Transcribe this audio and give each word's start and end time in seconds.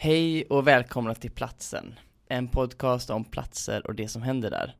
Hej 0.00 0.44
och 0.44 0.66
välkomna 0.66 1.14
till 1.14 1.30
Platsen, 1.30 1.94
en 2.28 2.48
podcast 2.48 3.10
om 3.10 3.24
platser 3.24 3.86
och 3.86 3.94
det 3.94 4.08
som 4.08 4.22
händer 4.22 4.50
där. 4.50 4.76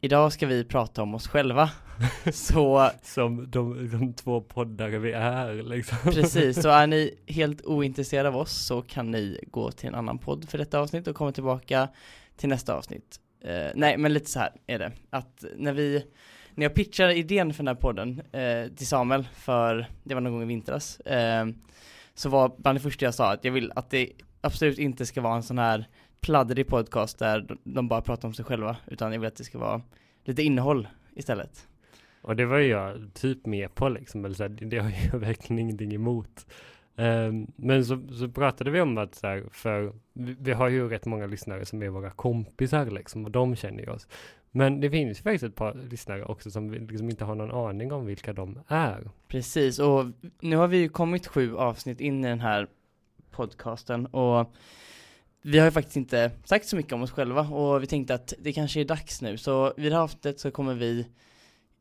Idag 0.00 0.32
ska 0.32 0.46
vi 0.46 0.64
prata 0.64 1.02
om 1.02 1.14
oss 1.14 1.28
själva, 1.28 1.70
så 2.32 2.90
Som 3.02 3.50
de, 3.50 3.90
de 3.90 4.12
två 4.12 4.40
poddare 4.40 4.98
vi 4.98 5.12
är 5.12 5.62
liksom. 5.62 5.98
precis, 6.12 6.62
så 6.62 6.68
är 6.68 6.86
ni 6.86 7.14
helt 7.26 7.62
ointresserade 7.66 8.28
av 8.28 8.36
oss 8.36 8.66
så 8.66 8.82
kan 8.82 9.10
ni 9.10 9.40
gå 9.50 9.70
till 9.70 9.88
en 9.88 9.94
annan 9.94 10.18
podd 10.18 10.48
för 10.48 10.58
detta 10.58 10.78
avsnitt 10.78 11.06
och 11.06 11.16
komma 11.16 11.32
tillbaka 11.32 11.88
till 12.36 12.48
nästa 12.48 12.74
avsnitt. 12.74 13.20
Eh, 13.44 13.70
nej, 13.74 13.96
men 13.96 14.12
lite 14.12 14.30
så 14.30 14.38
här 14.38 14.52
är 14.66 14.78
det, 14.78 14.92
att 15.10 15.44
när 15.56 15.72
vi, 15.72 16.04
när 16.54 16.64
jag 16.64 16.74
pitchade 16.74 17.14
idén 17.14 17.54
för 17.54 17.64
den 17.64 17.76
här 17.76 17.82
podden 17.82 18.22
eh, 18.32 18.76
till 18.76 18.86
Samuel 18.86 19.28
för, 19.34 19.86
det 20.04 20.14
var 20.14 20.20
någon 20.20 20.32
gång 20.32 20.42
i 20.42 20.46
vintras, 20.46 21.00
eh, 21.00 21.46
så 22.14 22.28
var 22.28 22.52
bland 22.58 22.78
det 22.78 22.82
första 22.82 23.04
jag 23.04 23.14
sa 23.14 23.32
att 23.32 23.44
jag 23.44 23.52
vill 23.52 23.72
att 23.74 23.90
det 23.90 24.12
absolut 24.40 24.78
inte 24.78 25.06
ska 25.06 25.20
vara 25.20 25.36
en 25.36 25.42
sån 25.42 25.58
här 25.58 25.88
pladdrig 26.20 26.66
podcast 26.66 27.18
där 27.18 27.56
de- 27.64 27.88
bara 27.88 28.00
pratar 28.02 28.28
om 28.28 28.34
sig 28.34 28.44
själva, 28.44 28.76
utan 28.86 29.12
jag 29.12 29.20
vill 29.20 29.28
att 29.28 29.36
det 29.36 29.44
ska 29.44 29.58
vara 29.58 29.82
lite 30.24 30.42
innehåll 30.42 30.88
istället. 31.14 31.68
Och 32.22 32.36
det 32.36 32.46
var 32.46 32.58
ju 32.58 32.66
jag 32.66 33.10
typ 33.14 33.46
med 33.46 33.74
på 33.74 33.88
liksom. 33.88 34.24
Eller 34.24 34.34
så 34.34 34.42
här, 34.42 34.48
det 34.50 34.78
har 34.78 34.92
jag 35.12 35.18
verkligen 35.20 35.58
ingenting 35.58 35.94
emot. 35.94 36.46
Ehm, 36.96 37.46
men 37.56 37.84
så, 37.84 38.02
så 38.12 38.28
pratade 38.28 38.70
vi 38.70 38.80
om 38.80 38.98
att 38.98 39.14
så 39.14 39.26
här, 39.26 39.44
för 39.52 39.92
vi, 40.12 40.36
vi 40.40 40.52
har 40.52 40.68
ju 40.68 40.88
rätt 40.88 41.06
många 41.06 41.26
lyssnare 41.26 41.64
som 41.64 41.82
är 41.82 41.88
våra 41.88 42.10
kompisar 42.10 42.86
liksom. 42.86 43.24
Och 43.24 43.30
de 43.30 43.56
känner 43.56 43.82
ju 43.82 43.90
oss. 43.90 44.08
Men 44.50 44.80
det 44.80 44.90
finns 44.90 45.18
ju 45.18 45.22
faktiskt 45.22 45.44
ett 45.44 45.54
par 45.54 45.74
lyssnare 45.74 46.24
också 46.24 46.50
som 46.50 46.72
liksom 46.72 47.10
inte 47.10 47.24
har 47.24 47.34
någon 47.34 47.68
aning 47.68 47.92
om 47.92 48.06
vilka 48.06 48.32
de 48.32 48.58
är. 48.68 49.10
Precis, 49.28 49.78
och 49.78 50.04
nu 50.40 50.56
har 50.56 50.68
vi 50.68 50.76
ju 50.76 50.88
kommit 50.88 51.26
sju 51.26 51.56
avsnitt 51.56 52.00
in 52.00 52.24
i 52.24 52.28
den 52.28 52.40
här 52.40 52.66
podcasten 53.38 54.06
och 54.06 54.52
vi 55.42 55.58
har 55.58 55.64
ju 55.66 55.70
faktiskt 55.70 55.96
inte 55.96 56.30
sagt 56.44 56.66
så 56.66 56.76
mycket 56.76 56.92
om 56.92 57.02
oss 57.02 57.10
själva 57.10 57.40
och 57.40 57.82
vi 57.82 57.86
tänkte 57.86 58.14
att 58.14 58.32
det 58.38 58.52
kanske 58.52 58.80
är 58.80 58.84
dags 58.84 59.22
nu, 59.22 59.36
så 59.38 59.72
vid 59.76 59.92
det 59.92 59.96
här 59.96 60.02
avsnittet 60.02 60.40
så 60.40 60.50
kommer 60.50 60.74
vi, 60.74 61.06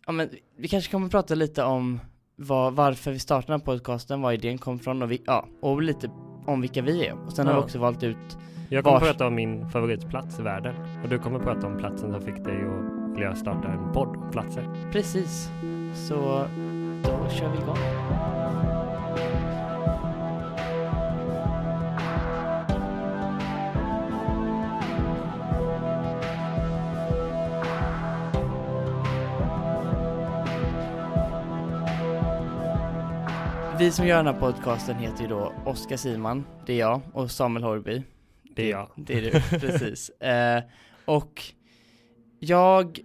ja 0.06 0.12
men 0.12 0.30
vi 0.58 0.68
kanske 0.68 0.92
kommer 0.92 1.10
prata 1.10 1.36
lite 1.36 1.64
om 1.64 2.00
vad, 2.36 2.74
varför 2.74 3.12
vi 3.12 3.20
startade 3.20 3.54
den 3.54 3.60
här 3.60 3.66
podcasten, 3.66 4.22
var 4.22 4.32
idén 4.32 4.58
kom 4.58 4.80
från 4.80 5.02
och 5.02 5.12
vi, 5.12 5.22
ja, 5.26 5.46
och 5.62 5.82
lite 5.82 6.10
om 6.46 6.62
vilka 6.62 6.82
vi 6.82 7.08
är. 7.08 7.26
Och 7.26 7.34
sen 7.34 7.48
har 7.48 7.54
vi 7.54 7.60
Ja. 7.60 7.64
också 7.64 7.80
valt 7.80 8.04
ut, 8.04 8.38
Jag 8.70 8.84
kommer 8.84 9.00
Vars- 9.00 9.08
prata 9.12 9.28
om 9.28 9.36
min 9.36 9.70
favoritplats 9.70 10.40
i 10.40 10.42
världen. 10.42 10.76
Och 11.04 11.10
du 11.10 11.20
kommer 11.20 11.40
prata 11.40 11.68
om 11.68 11.78
platsen 11.78 12.12
som 12.14 12.22
fick 12.22 12.44
dig 12.46 12.56
att 12.66 13.16
vilja 13.16 13.36
starta 13.36 13.68
en 13.68 13.94
podd 13.94 14.08
om 14.18 14.32
platser. 14.32 14.90
precis, 14.92 15.50
så 16.08 16.16
då 17.04 17.30
kör 17.30 17.52
vi 17.52 17.58
igång. 17.58 17.78
Vi 33.80 33.92
som 33.92 34.08
gör 34.08 34.18
den 34.18 34.34
här 34.34 34.40
podcasten 34.40 34.96
heter 34.96 35.22
ju 35.22 35.28
då 35.28 35.54
Oskar 35.66 35.98
Siman, 35.98 36.44
det 36.66 36.74
är 36.74 36.78
jag, 36.78 37.02
och 37.14 37.32
Samuel 37.32 37.64
Horby. 37.64 38.04
Det 38.44 38.64
är 38.64 38.70
jag. 38.70 38.92
Det 38.96 39.14
är 39.18 39.22
du, 39.22 39.32
precis. 39.60 40.10
Eh, 40.10 40.64
och 41.06 41.44
jag 42.40 43.00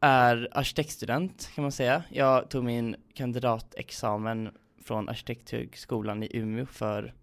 är 0.00 0.48
arkitektstudent 0.52 1.50
kan 1.54 1.62
man 1.62 1.72
säga. 1.72 2.02
Jag 2.10 2.50
tog 2.50 2.64
min 2.64 2.96
kandidatexamen 3.14 4.50
från 4.84 5.08
Arkitekthögskolan 5.08 6.22
i 6.22 6.30
Umeå 6.36 6.66
för 6.66 7.14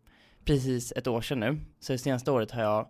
precis 0.46 0.92
ett 0.92 1.08
år 1.08 1.22
sedan 1.22 1.40
nu. 1.40 1.60
Så 1.80 1.92
det 1.94 1.98
senaste 1.98 2.32
året 2.32 2.52
har 2.52 2.62
jag 2.62 2.88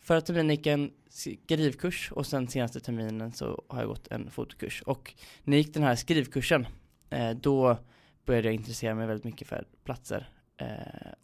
förra 0.00 0.20
terminen 0.20 0.50
gick 0.50 0.66
en 0.66 0.90
skrivkurs 1.10 2.12
och 2.12 2.26
sen 2.26 2.48
senaste 2.48 2.80
terminen 2.80 3.32
så 3.32 3.62
har 3.68 3.80
jag 3.80 3.88
gått 3.88 4.08
en 4.08 4.30
fotokurs. 4.30 4.82
Och 4.86 5.14
när 5.44 5.56
jag 5.56 5.62
gick 5.62 5.74
den 5.74 5.82
här 5.82 5.94
skrivkursen, 5.94 6.66
eh, 7.10 7.30
då 7.30 7.78
började 8.28 8.48
jag 8.48 8.54
intressera 8.54 8.94
mig 8.94 9.06
väldigt 9.06 9.24
mycket 9.24 9.48
för 9.48 9.64
platser. 9.84 10.28
Eh, 10.56 10.66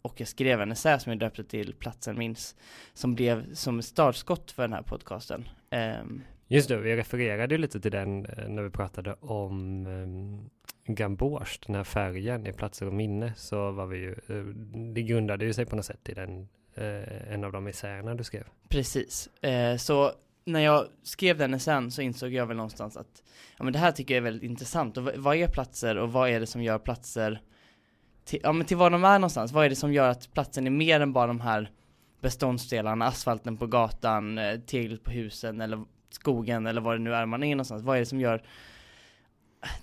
och 0.01 0.19
jag 0.19 0.27
skrev 0.27 0.61
en 0.61 0.71
essä 0.71 0.99
som 0.99 1.11
jag 1.11 1.19
döpte 1.19 1.43
till 1.43 1.73
Platsen 1.73 2.17
minns, 2.17 2.55
som 2.93 3.15
blev 3.15 3.53
som 3.53 3.81
startskott 3.81 4.51
för 4.51 4.63
den 4.63 4.73
här 4.73 4.81
podcasten. 4.81 5.49
Ehm, 5.69 6.21
Just 6.47 6.69
det, 6.69 6.77
vi 6.77 6.95
refererade 6.95 7.55
ju 7.55 7.61
lite 7.61 7.79
till 7.79 7.91
den 7.91 8.25
eh, 8.25 8.47
när 8.47 8.63
vi 8.63 8.69
pratade 8.69 9.15
om 9.19 9.85
um, 9.87 10.49
Gamboge, 10.85 11.59
den 11.65 11.75
här 11.75 11.83
färgen 11.83 12.47
i 12.47 12.53
Platser 12.53 12.87
och 12.87 12.93
minne, 12.93 13.33
så 13.35 13.71
var 13.71 13.85
vi 13.85 13.97
ju, 13.97 14.11
eh, 14.11 14.45
det 14.93 15.01
grundade 15.01 15.45
ju 15.45 15.53
sig 15.53 15.65
på 15.65 15.75
något 15.75 15.85
sätt 15.85 16.09
i 16.09 16.13
den, 16.13 16.47
eh, 16.75 17.33
en 17.33 17.43
av 17.43 17.51
de 17.51 17.67
essäerna 17.67 18.15
du 18.15 18.23
skrev. 18.23 18.43
Precis. 18.69 19.27
Eh, 19.43 19.77
så 19.77 20.11
när 20.45 20.59
jag 20.59 20.87
skrev 21.03 21.37
den 21.37 21.59
sen 21.59 21.91
så 21.91 22.01
insåg 22.01 22.33
jag 22.33 22.45
väl 22.45 22.57
någonstans 22.57 22.97
att 22.97 23.23
ja, 23.57 23.63
men 23.63 23.73
det 23.73 23.79
här 23.79 23.91
tycker 23.91 24.13
jag 24.13 24.17
är 24.17 24.23
väldigt 24.23 24.49
intressant. 24.49 24.97
Och 24.97 25.03
vad 25.15 25.35
är 25.35 25.47
platser 25.47 25.97
och 25.97 26.11
vad 26.11 26.29
är 26.29 26.39
det 26.39 26.45
som 26.47 26.63
gör 26.63 26.79
platser 26.79 27.41
till, 28.25 28.39
ja, 28.43 28.51
men 28.51 28.65
till 28.65 28.77
vad 28.77 28.91
de 28.91 29.03
är 29.03 29.19
någonstans? 29.19 29.51
Vad 29.51 29.65
är 29.65 29.69
det 29.69 29.75
som 29.75 29.93
gör 29.93 30.09
att 30.09 30.33
platsen 30.33 30.67
är 30.67 30.71
mer 30.71 30.99
än 30.99 31.13
bara 31.13 31.27
de 31.27 31.41
här 31.41 31.71
beståndsdelarna, 32.21 33.05
asfalten 33.05 33.57
på 33.57 33.67
gatan, 33.67 34.37
eh, 34.37 34.59
tegel 34.59 34.97
på 34.97 35.11
husen 35.11 35.61
eller 35.61 35.83
skogen 36.09 36.67
eller 36.67 36.81
vad 36.81 36.95
det 36.95 36.99
nu 36.99 37.13
är 37.13 37.25
man 37.25 37.43
är 37.43 37.55
någonstans? 37.55 37.83
Vad 37.83 37.95
är 37.95 37.99
det 37.99 38.05
som 38.05 38.19
gör 38.19 38.43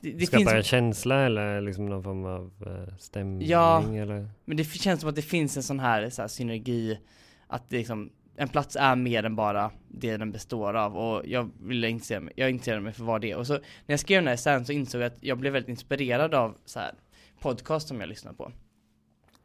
det, 0.01 0.11
det 0.13 0.27
Skapar 0.27 0.39
finns, 0.39 0.53
en 0.53 0.63
känsla 0.63 1.27
eller 1.27 1.61
liksom 1.61 1.87
någon 1.87 2.03
form 2.03 2.25
av 2.25 2.53
eh, 2.67 2.97
stämning 2.97 3.49
Ja. 3.49 3.83
eller? 3.95 4.29
Men 4.45 4.57
det 4.57 4.65
känns 4.65 5.01
som 5.01 5.09
att 5.09 5.17
det 5.17 5.23
finns 5.23 5.57
en 5.57 5.63
sån 5.63 5.81
här, 5.81 6.11
så 6.11 6.23
här 6.23 6.29
synergi 6.29 6.99
att 7.47 7.71
det 7.71 7.77
liksom 7.77 8.11
en 8.37 8.49
plats 8.49 8.77
är 8.81 8.97
mer 8.97 9.25
än 9.25 9.37
bara 9.37 9.71
det 9.89 10.17
den 10.17 10.33
består 10.33 10.75
av 10.75 10.97
och 10.97 11.27
jag 11.27 11.51
ville 11.61 11.89
intressera 11.89 12.21
mig, 12.21 12.33
jag 12.37 12.51
intresserade 12.51 12.81
mig 12.81 12.93
för 12.93 13.05
vad 13.05 13.21
det 13.21 13.31
är 13.31 13.37
och 13.37 13.47
så 13.47 13.53
när 13.53 13.63
jag 13.87 14.01
skrev 14.01 14.21
den 14.21 14.27
här 14.27 14.35
essän 14.35 14.67
så 14.67 14.73
insåg 14.73 15.01
jag 15.01 15.07
att 15.07 15.23
jag 15.23 15.39
blev 15.39 15.53
väldigt 15.53 15.69
inspirerad 15.69 16.35
av 16.35 16.57
så 16.65 16.79
här 16.79 16.95
podcast 17.41 17.89
som 17.89 18.01
jag 18.01 18.09
lyssnar 18.09 18.33
på. 18.33 18.53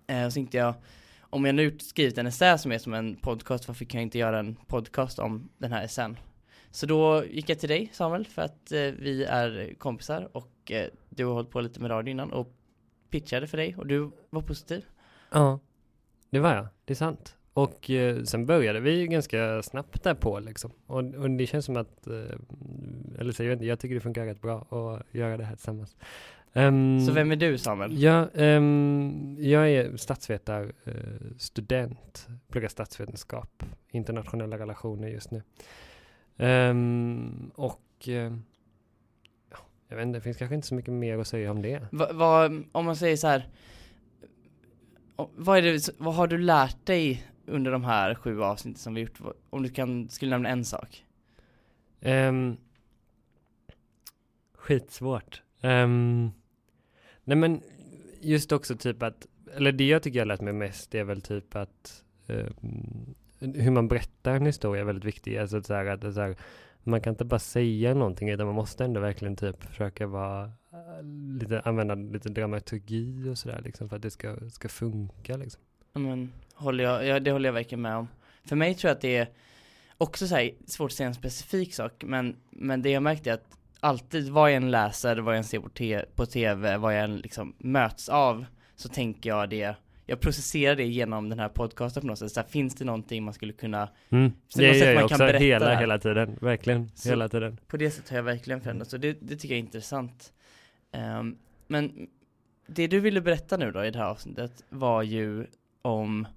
Eh, 0.08 0.26
och 0.26 0.34
så 0.34 0.36
tänkte 0.36 0.58
jag, 0.58 0.74
om 1.20 1.46
jag 1.46 1.56
nu 1.56 1.80
skrivit 1.80 2.18
en 2.18 2.28
essä 2.28 2.58
som 2.58 2.72
är 2.72 2.78
som 2.78 2.94
en 2.94 3.16
podcast, 3.16 3.68
varför 3.68 3.86
kan 3.86 4.00
jag 4.02 4.06
inte 4.06 4.18
göra 4.18 4.40
en 4.40 4.56
podcast 4.56 5.20
om 5.20 5.50
den 5.58 5.72
här 5.72 5.84
essän? 5.84 6.18
Så 6.72 6.86
då 6.86 7.26
gick 7.26 7.50
jag 7.50 7.60
till 7.60 7.70
dig 7.70 7.90
Samuel 7.94 8.26
för 8.26 8.42
att 8.42 8.72
eh, 8.72 8.80
vi 8.80 9.24
är 9.24 9.76
kompisar 9.78 10.30
och 10.38 10.72
eh, 10.72 10.88
du 11.10 11.26
har 11.26 11.34
hållit 11.34 11.52
på 11.52 11.62
lite 11.62 11.80
med 11.80 11.92
radio 11.92 12.12
innan 12.12 12.34
och 12.34 12.54
pitchade 13.10 13.48
för 13.48 13.58
dig 13.58 13.76
och 13.78 13.88
du 13.88 14.12
var 14.30 14.42
positiv. 14.42 14.86
Ja, 15.32 15.60
det 16.30 16.40
var 16.40 16.56
jag. 16.56 16.68
Det 16.86 16.94
är 16.94 16.96
sant. 16.96 17.37
Och 17.58 17.90
eh, 17.90 18.24
sen 18.24 18.46
började 18.46 18.80
vi 18.80 19.08
ganska 19.08 19.62
snabbt 19.64 20.04
där 20.04 20.14
på 20.14 20.40
liksom. 20.40 20.72
Och, 20.88 20.98
och 21.04 21.30
det 21.32 21.48
känns 21.48 21.66
som 21.66 21.78
att, 21.78 22.08
eh, 22.08 23.20
eller 23.20 23.32
så, 23.32 23.44
jag, 23.44 23.50
vet 23.50 23.56
inte, 23.56 23.66
jag 23.66 23.80
tycker 23.80 23.96
det 23.96 24.02
funkar 24.02 24.26
rätt 24.26 24.42
bra 24.42 24.60
att 24.62 25.16
göra 25.16 25.38
det 25.38 25.44
här 25.44 25.56
tillsammans. 25.56 25.96
Ehm, 26.54 27.00
Så 27.06 27.12
vem 27.12 27.32
är 27.32 27.36
du 27.36 27.58
Samuel? 27.58 28.02
Ja, 28.02 28.28
ehm, 28.36 29.36
jag 29.40 29.70
är 29.70 29.98
statsvetarstudent, 29.98 31.42
student, 31.42 32.28
pluggar 32.48 32.68
statsvetenskap, 32.70 33.64
internationella 33.92 34.58
relationer 34.58 35.08
just 35.08 35.32
nu. 35.32 35.42
Ehm, 36.38 37.52
och 37.56 37.82
eh, 38.08 38.34
ja, 39.52 39.58
jag 39.88 39.98
vet 39.98 40.06
inte, 40.06 40.18
det 40.20 40.24
finns 40.24 40.38
kanske 40.38 40.56
inte 40.56 40.68
så 40.68 40.76
mycket 40.76 40.94
mer 40.94 41.18
att 41.18 41.28
säga 41.28 41.52
om 41.52 41.62
det. 41.62 41.82
Va, 41.92 42.10
vad- 42.14 42.64
om 42.72 42.86
man 42.86 42.96
säger 42.96 43.18
så 43.18 43.28
här. 43.28 43.48
Vad, 45.36 45.58
är 45.58 45.62
det, 45.62 45.90
vad 45.98 46.16
har 46.16 46.28
du 46.28 46.38
lärt 46.38 46.86
dig 46.86 47.24
under 47.48 47.72
de 47.72 47.84
här 47.84 48.16
sju 48.16 48.42
avsnitten 48.42 48.80
som 48.80 48.94
vi 48.94 49.02
gjort? 49.02 49.20
Om 49.50 49.64
du 49.64 49.70
kan, 49.70 50.10
skulle 50.10 50.32
nämna 50.32 50.50
en 50.50 50.66
sak. 50.66 51.06
Um, 52.02 52.58
skitsvårt. 54.56 55.42
Um, 55.62 56.32
nej 57.24 57.38
men 57.38 57.62
just 58.22 58.52
också 58.52 58.76
typ 58.76 59.04
att, 59.04 59.28
eller 59.56 59.72
det 59.72 59.88
jag 59.88 60.04
tycker 60.04 60.20
jag 60.20 60.28
lärt 60.28 60.42
mig 60.42 60.54
mest 60.54 60.96
är 60.96 61.04
väl 61.04 61.22
typ 61.22 61.56
att 61.56 62.04
ehm, 62.28 63.16
hur 63.40 63.72
man 63.72 63.88
berättar 63.88 64.36
en 64.36 64.46
historia 64.46 64.82
är 64.82 64.86
väldigt 64.86 65.06
viktigt. 65.06 65.40
Alltså 65.40 65.62
så 65.62 65.74
här, 65.74 65.86
att 65.86 66.14
så 66.14 66.22
här, 66.22 66.36
man 66.84 67.02
kan 67.02 67.14
inte 67.14 67.26
bara 67.26 67.40
säga 67.40 67.94
någonting 67.94 68.30
utan 68.30 68.46
man 68.46 68.56
måste 68.56 68.86
ändå 68.86 69.00
verkligen 69.00 69.36
typ 69.36 69.64
försöka 69.64 70.08
vara 70.08 70.44
eh, 70.72 71.04
lite, 71.40 71.62
använda 71.62 71.96
lite 71.96 72.30
dramaturgi 72.30 73.30
och 73.30 73.38
sådär 73.38 73.62
liksom 73.64 73.90
för 73.90 73.96
att 73.96 74.02
det 74.02 74.12
ska, 74.12 74.36
ska 74.50 74.70
funka 74.70 75.38
liksom. 75.38 75.62
Ja, 75.94 76.00
Men, 76.00 76.32
håller 76.58 76.84
jag, 76.84 77.06
ja, 77.06 77.20
det 77.20 77.32
håller 77.32 77.48
jag 77.50 77.54
verkligen 77.54 77.82
med 77.82 77.96
om. 77.96 78.08
För 78.46 78.56
mig 78.56 78.74
tror 78.76 78.90
jag 78.90 78.96
att 78.96 79.02
det 79.02 79.18
är 79.18 79.28
också 79.98 80.28
så 80.28 80.36
här, 80.36 80.52
svårt 80.66 80.92
att 80.92 80.96
säga 80.98 81.08
en 81.08 81.14
specifik 81.16 81.74
sak, 81.74 82.04
men, 82.06 82.36
men 82.50 82.82
det 82.82 82.90
jag 82.90 83.04
märkte 83.04 83.30
är 83.30 83.34
att 83.34 83.58
alltid 83.80 84.30
vad 84.30 84.50
jag 84.52 84.56
än 84.58 84.72
läser, 84.72 85.18
vad 85.18 85.34
jag 85.34 85.38
än 85.38 85.44
ser 85.44 85.60
på, 85.60 85.70
te, 85.70 86.06
på 86.16 86.26
tv, 86.26 86.78
vad 86.78 86.96
jag 86.98 87.04
än 87.04 87.18
liksom 87.18 87.56
möts 87.58 88.10
av, 88.10 88.46
så 88.76 88.90
tänker 88.90 89.30
jag 89.30 89.50
det, 89.50 89.76
jag 90.06 90.20
processerar 90.20 90.76
det 90.76 90.86
genom 90.86 91.30
den 91.30 91.40
här 91.40 91.50
podcasten 91.50 92.02
på 92.02 92.08
något 92.08 92.20
sätt. 92.20 92.32
Så 92.32 92.40
här, 92.40 92.48
finns 92.48 92.76
det 92.76 92.86
någonting 92.86 93.24
man 93.24 93.34
skulle 93.34 93.54
kunna, 93.54 93.90
Mm. 94.10 94.32
Så 94.48 94.60
Det 94.60 94.78
gör 94.78 94.86
jag 94.86 94.96
kan 94.96 95.04
också 95.04 95.18
det 95.18 95.40
hela, 95.40 95.66
här. 95.74 95.80
hela 95.80 95.98
tiden, 96.00 96.38
verkligen, 96.42 96.92
Så- 96.96 97.10
hela 97.10 97.30
tiden. 97.30 97.58
på 97.68 97.78
det 97.78 97.92
sättet 97.92 98.10
har 98.10 98.18
jag 98.18 98.24
verkligen 98.24 98.62
förändrats, 98.62 98.94
och 98.94 99.00
det, 99.00 99.18
det 99.22 99.36
tycker 99.36 99.56
jag 99.56 99.60
är 99.60 99.64
intressant. 99.64 100.34
Ehm, 100.92 101.38
men 101.68 102.08
det 102.68 102.88
du 102.88 103.00
ville 103.00 103.22
berätta 103.22 103.58
nu 103.58 103.72
då 103.72 103.86
i 103.86 103.92
det 103.92 104.00
här 104.00 104.06
avsnittet 104.06 104.64
var 104.70 105.04
ju 105.04 105.46
om 105.82 106.28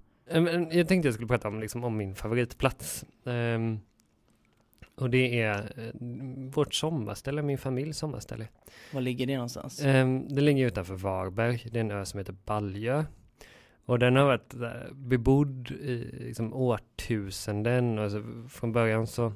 Jag 0.71 0.87
tänkte 0.87 1.07
jag 1.07 1.13
skulle 1.13 1.27
prata 1.27 1.47
om, 1.47 1.59
liksom, 1.59 1.83
om 1.83 1.97
min 1.97 2.15
favoritplats. 2.15 3.05
Ehm, 3.25 3.79
och 4.95 5.09
det 5.09 5.41
är 5.41 5.73
eh, 5.77 5.93
vårt 6.53 6.73
sommarställe, 6.73 7.41
min 7.41 7.57
familjs 7.57 7.97
sommarställe. 7.97 8.47
Var 8.93 9.01
ligger 9.01 9.27
det 9.27 9.35
någonstans? 9.35 9.81
Ehm, 9.83 10.27
det 10.27 10.41
ligger 10.41 10.67
utanför 10.67 10.95
Varberg. 10.95 11.67
Det 11.71 11.79
är 11.79 11.81
en 11.81 11.91
ö 11.91 12.05
som 12.05 12.17
heter 12.17 12.35
Baljö. 12.45 13.05
Och 13.85 13.99
den 13.99 14.15
har 14.15 14.25
varit 14.25 14.53
eh, 14.53 14.93
bebodd 14.93 15.71
i 15.71 16.09
liksom, 16.19 16.53
årtusenden. 16.53 17.99
Och 17.99 18.11
så, 18.11 18.23
från 18.49 18.71
början 18.71 19.07
så, 19.07 19.33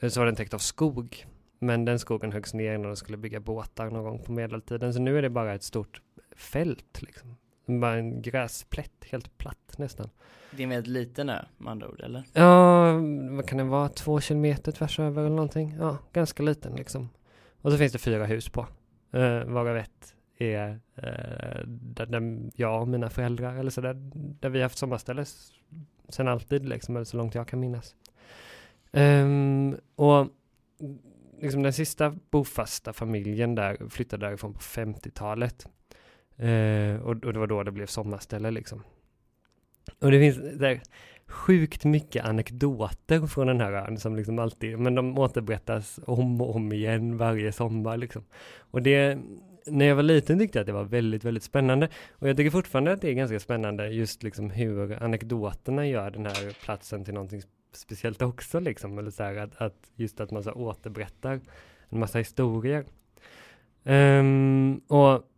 eh, 0.00 0.08
så 0.08 0.20
var 0.20 0.26
den 0.26 0.36
täckt 0.36 0.54
av 0.54 0.58
skog. 0.58 1.26
Men 1.58 1.84
den 1.84 1.98
skogen 1.98 2.32
höggs 2.32 2.54
ner 2.54 2.78
när 2.78 2.86
de 2.86 2.96
skulle 2.96 3.16
bygga 3.16 3.40
båtar 3.40 3.90
någon 3.90 4.04
gång 4.04 4.18
på 4.24 4.32
medeltiden. 4.32 4.94
Så 4.94 5.00
nu 5.00 5.18
är 5.18 5.22
det 5.22 5.30
bara 5.30 5.54
ett 5.54 5.62
stort 5.62 6.00
fält. 6.36 7.02
Liksom. 7.02 7.36
Bara 7.66 7.96
en 7.96 8.22
gräsplätt, 8.22 9.04
helt 9.10 9.38
platt 9.38 9.74
nästan. 9.78 10.10
Det 10.50 10.62
är 10.62 10.64
en 10.64 10.70
väldigt 10.70 10.92
liten 10.92 11.28
ö 11.28 11.44
med 11.58 11.70
andra 11.70 11.88
ord, 11.88 12.00
eller? 12.00 12.24
Ja, 12.32 12.92
vad 13.30 13.48
kan 13.48 13.58
det 13.58 13.64
vara? 13.64 13.88
Två 13.88 14.20
kilometer 14.20 14.72
tvärs 14.72 15.00
över 15.00 15.22
eller 15.22 15.36
någonting. 15.36 15.76
Ja, 15.78 15.98
ganska 16.12 16.42
liten 16.42 16.76
liksom. 16.76 17.08
Och 17.60 17.72
så 17.72 17.78
finns 17.78 17.92
det 17.92 17.98
fyra 17.98 18.26
hus 18.26 18.48
på. 18.48 18.66
Uh, 19.14 19.44
varav 19.44 19.76
ett 19.76 20.14
är 20.38 20.70
uh, 20.70 21.66
där, 21.66 22.06
där 22.06 22.50
jag 22.54 22.80
och 22.80 22.88
mina 22.88 23.10
föräldrar, 23.10 23.56
eller 23.56 23.70
så 23.70 23.80
där, 23.80 23.94
där 24.14 24.48
vi 24.48 24.62
haft 24.62 24.78
sommarställe 24.78 25.24
sen 26.08 26.28
alltid 26.28 26.68
liksom, 26.68 26.96
eller 26.96 27.04
så 27.04 27.16
långt 27.16 27.34
jag 27.34 27.48
kan 27.48 27.60
minnas. 27.60 27.94
Ehm, 28.92 29.76
och 29.94 30.28
liksom 31.40 31.62
den 31.62 31.72
sista 31.72 32.14
bofasta 32.30 32.92
familjen 32.92 33.54
där 33.54 33.88
flyttade 33.88 34.26
därifrån 34.26 34.52
på 34.52 34.60
50-talet. 34.60 35.66
Eh, 36.36 36.96
och, 37.02 37.24
och 37.24 37.32
det 37.32 37.38
var 37.38 37.46
då 37.46 37.62
det 37.62 37.72
blev 37.72 37.86
sommarställe 37.86 38.50
liksom. 38.50 38.82
Och 40.00 40.10
det 40.10 40.18
finns 40.18 40.58
där 40.58 40.80
sjukt 41.26 41.84
mycket 41.84 42.24
anekdoter 42.24 43.26
från 43.26 43.46
den 43.46 43.60
här 43.60 43.72
ön 43.72 43.98
som 43.98 44.16
liksom 44.16 44.38
alltid, 44.38 44.78
men 44.78 44.94
de 44.94 45.18
återberättas 45.18 46.00
om 46.06 46.40
och 46.40 46.56
om 46.56 46.72
igen 46.72 47.16
varje 47.16 47.52
sommar 47.52 47.96
liksom. 47.96 48.24
Och 48.58 48.82
det, 48.82 49.18
när 49.66 49.84
jag 49.84 49.96
var 49.96 50.02
liten 50.02 50.38
tyckte 50.38 50.58
jag 50.58 50.62
att 50.62 50.66
det 50.66 50.72
var 50.72 50.84
väldigt, 50.84 51.24
väldigt 51.24 51.42
spännande. 51.42 51.88
Och 52.10 52.28
jag 52.28 52.36
tycker 52.36 52.50
fortfarande 52.50 52.92
att 52.92 53.00
det 53.00 53.08
är 53.08 53.14
ganska 53.14 53.40
spännande 53.40 53.88
just 53.88 54.22
liksom 54.22 54.50
hur 54.50 55.02
anekdoterna 55.02 55.86
gör 55.86 56.10
den 56.10 56.26
här 56.26 56.64
platsen 56.64 57.04
till 57.04 57.14
någonting 57.14 57.42
speciellt 57.72 58.22
också 58.22 58.60
liksom. 58.60 58.98
Eller 58.98 59.10
så 59.10 59.22
här 59.22 59.36
att, 59.36 59.56
att 59.56 59.90
just 59.94 60.20
att 60.20 60.30
man 60.30 60.42
så 60.42 60.52
återberättar 60.52 61.40
en 61.88 61.98
massa 61.98 62.18
historier. 62.18 62.84
Um, 63.84 64.78
och 64.78 65.30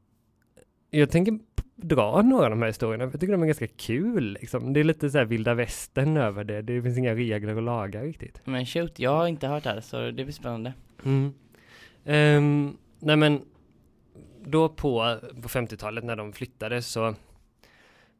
jag 1.00 1.10
tänker 1.10 1.38
dra 1.76 2.22
några 2.22 2.44
av 2.44 2.50
de 2.50 2.60
här 2.60 2.66
historierna, 2.66 3.04
för 3.04 3.12
jag 3.12 3.20
tycker 3.20 3.32
de 3.32 3.42
är 3.42 3.46
ganska 3.46 3.66
kul 3.66 4.32
liksom. 4.40 4.72
Det 4.72 4.80
är 4.80 4.84
lite 4.84 5.10
så 5.10 5.18
här 5.18 5.24
vilda 5.24 5.54
västern 5.54 6.16
över 6.16 6.44
det, 6.44 6.62
det 6.62 6.82
finns 6.82 6.98
inga 6.98 7.14
regler 7.14 7.56
och 7.56 7.62
lagar 7.62 8.02
riktigt. 8.02 8.40
Men 8.44 8.66
shoot, 8.66 8.98
jag 8.98 9.10
har 9.10 9.26
inte 9.26 9.46
hört 9.46 9.64
det 9.64 9.70
här 9.70 9.80
så 9.80 10.00
det 10.00 10.12
blir 10.24 10.32
spännande. 10.32 10.72
Mm. 11.04 11.34
Ehm, 12.04 12.76
nej 12.98 13.16
men, 13.16 13.42
då 14.44 14.68
på, 14.68 15.18
på 15.42 15.48
50-talet 15.48 16.04
när 16.04 16.16
de 16.16 16.32
flyttade 16.32 16.82
så 16.82 17.06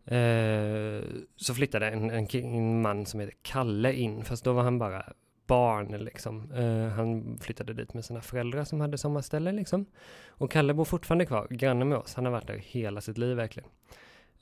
eh, 0.05 1.05
så 1.37 1.55
flyttade 1.55 1.91
en, 1.91 2.11
en, 2.11 2.27
en 2.33 2.83
man 2.83 3.07
som 3.07 3.21
heter 3.21 3.35
Kalle 3.43 3.93
in, 3.93 4.25
fast 4.25 4.45
då 4.45 4.53
var 4.53 4.63
han 4.63 4.79
bara 4.79 5.13
barn 5.47 5.87
liksom. 5.87 6.53
Eh, 6.53 6.89
han 6.89 7.39
flyttade 7.41 7.73
dit 7.73 7.95
med 7.95 8.05
sina 8.05 8.21
föräldrar 8.21 8.65
som 8.65 8.81
hade 8.81 8.99
sommarställe 8.99 9.53
liksom. 9.53 9.87
Och 10.29 10.51
Kalle 10.51 10.75
bor 10.75 10.85
fortfarande 10.85 11.27
kvar, 11.27 11.47
granne 11.51 11.85
med 11.85 11.99
oss. 11.99 12.15
Han 12.15 12.25
har 12.25 12.33
varit 12.33 12.47
där 12.47 12.63
hela 12.65 13.01
sitt 13.01 13.19
liv 13.19 13.37
verkligen. 13.37 13.69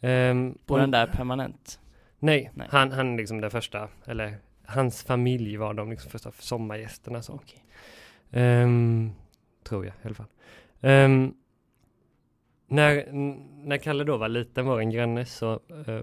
Um, 0.00 0.58
Bor 0.66 0.78
den 0.78 0.90
där 0.90 1.06
permanent? 1.06 1.80
Nej, 2.18 2.50
Nej. 2.54 2.68
han, 2.70 2.92
han 2.92 3.16
liksom 3.16 3.40
den 3.40 3.50
första, 3.50 3.88
eller 4.04 4.36
hans 4.66 5.02
familj 5.02 5.56
var 5.56 5.74
de 5.74 5.90
liksom 5.90 6.10
första 6.10 6.32
sommargästerna 6.32 7.22
så. 7.22 7.32
Okej. 7.32 7.64
Ehm, 8.30 9.12
tror 9.64 9.84
jag 9.86 9.94
i 9.94 10.06
alla 10.06 10.14
fall. 10.14 10.26
Ehm, 10.80 11.34
när, 12.66 13.12
när 13.66 13.76
Kalle 13.76 14.04
då 14.04 14.16
var 14.16 14.28
liten, 14.28 14.66
var 14.66 14.80
en 14.80 14.90
granne, 14.90 15.24
så 15.24 15.52
eh, 15.86 16.02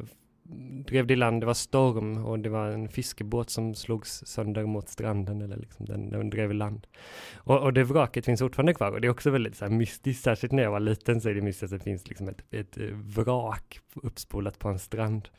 drev 0.86 1.08
det 1.08 1.14
i 1.14 1.18
land, 1.18 1.42
det 1.42 1.46
var 1.46 1.54
storm 1.54 2.26
och 2.26 2.40
det 2.40 2.50
var 2.50 2.68
en 2.68 2.90
fiskebåt 2.90 3.50
som 3.50 3.76
slogs 3.76 4.24
sönder 4.26 4.66
mot 4.66 4.90
stranden 4.90 5.42
eller 5.42 5.58
liksom 5.58 5.86
den, 5.86 6.10
den 6.10 6.30
drev 6.30 6.52
i 6.52 6.54
land. 6.54 6.88
Och, 7.36 7.60
och 7.60 7.74
det 7.74 7.84
vraket 7.84 8.26
finns 8.26 8.40
fortfarande 8.40 8.74
kvar 8.74 8.92
och 8.92 9.02
det 9.02 9.08
är 9.08 9.12
också 9.12 9.30
väldigt 9.30 9.56
så 9.56 9.66
här 9.66 9.72
mystiskt, 9.72 10.24
särskilt 10.24 10.54
när 10.54 10.64
jag 10.64 10.72
var 10.72 10.80
liten 10.80 11.22
så 11.22 11.30
är 11.30 11.34
det 11.34 11.42
mystiskt 11.42 11.74
att 11.74 11.80
det 11.80 11.84
finns 11.84 12.08
liksom 12.08 12.28
ett, 12.28 12.44
ett 12.52 12.78
eh, 12.78 12.88
vrak 12.94 13.80
uppspolat 13.96 14.60
på 14.60 14.70
en 14.70 14.80
strand. 14.80 15.30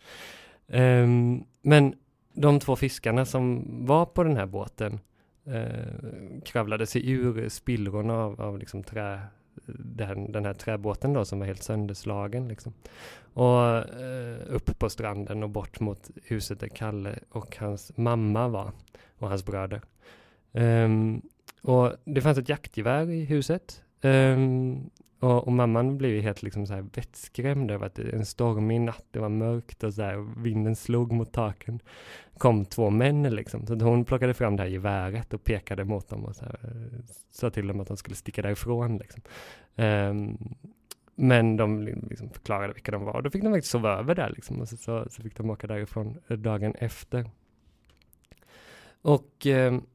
Um, 0.66 1.44
men 1.62 1.94
de 2.34 2.60
två 2.60 2.76
fiskarna 2.76 3.24
som 3.24 3.64
var 3.86 4.06
på 4.06 4.24
den 4.24 4.36
här 4.36 4.46
båten 4.46 5.00
eh, 5.46 6.42
kravlade 6.44 6.86
sig 6.86 7.10
ur 7.10 7.48
spillrorna 7.48 8.14
av, 8.14 8.40
av 8.40 8.58
liksom 8.58 8.82
trä, 8.84 9.20
den, 9.76 10.32
den 10.32 10.44
här 10.44 10.54
träbåten 10.54 11.12
då 11.12 11.24
som 11.24 11.38
var 11.38 11.46
helt 11.46 11.62
sönderslagen 11.62 12.48
liksom. 12.48 12.72
Och 13.34 13.66
eh, 14.00 14.36
upp 14.48 14.78
på 14.78 14.90
stranden 14.90 15.42
och 15.42 15.50
bort 15.50 15.80
mot 15.80 16.10
huset 16.24 16.60
där 16.60 16.68
Kalle 16.68 17.18
och 17.30 17.56
hans 17.56 17.92
mamma 17.96 18.48
var 18.48 18.72
och 19.18 19.28
hans 19.28 19.44
bröder. 19.44 19.80
Um, 20.52 21.22
och 21.62 21.92
det 22.04 22.20
fanns 22.20 22.38
ett 22.38 22.48
jaktgevär 22.48 23.10
i 23.10 23.24
huset. 23.24 23.82
Um, 24.02 24.90
och, 25.22 25.46
och 25.46 25.52
mamman 25.52 25.98
blev 25.98 26.10
ju 26.10 26.20
helt 26.20 26.42
liksom 26.42 26.66
så 26.66 26.74
här 26.74 26.86
vettskrämd 26.94 27.70
över 27.70 27.86
att 27.86 27.94
det 27.94 28.04
var 28.04 28.12
en 28.12 28.26
stormig 28.26 28.80
natt, 28.80 29.06
det 29.10 29.18
var 29.18 29.28
mörkt 29.28 29.84
och 29.84 29.94
så 29.94 30.02
här, 30.02 30.42
vinden 30.42 30.76
slog 30.76 31.12
mot 31.12 31.32
taken. 31.32 31.80
kom 32.38 32.64
två 32.64 32.90
män 32.90 33.22
liksom. 33.22 33.66
Så 33.66 33.74
hon 33.74 34.04
plockade 34.04 34.34
fram 34.34 34.56
det 34.56 34.62
här 34.62 34.70
geväret 34.70 35.34
och 35.34 35.44
pekade 35.44 35.84
mot 35.84 36.08
dem 36.08 36.24
och 36.24 36.36
så 36.36 36.44
här, 36.44 36.58
eh, 36.62 36.98
sa 37.30 37.50
till 37.50 37.66
dem 37.66 37.80
att 37.80 37.88
de 37.88 37.96
skulle 37.96 38.16
sticka 38.16 38.42
därifrån 38.42 38.98
liksom. 38.98 39.22
Um, 39.76 40.38
men 41.14 41.56
de 41.56 41.82
liksom 41.82 42.30
förklarade 42.30 42.72
vilka 42.72 42.92
de 42.92 43.04
var 43.04 43.16
och 43.16 43.22
då 43.22 43.30
fick 43.30 43.42
de 43.42 43.52
faktiskt 43.52 43.72
sova 43.72 43.98
över 43.98 44.14
där 44.14 44.30
liksom. 44.30 44.60
Och 44.60 44.68
så, 44.68 44.76
så, 44.76 45.06
så 45.10 45.22
fick 45.22 45.36
de 45.36 45.50
åka 45.50 45.66
därifrån 45.66 46.18
eh, 46.28 46.36
dagen 46.36 46.74
efter. 46.74 47.30
Och 49.02 49.46
um, 49.46 49.86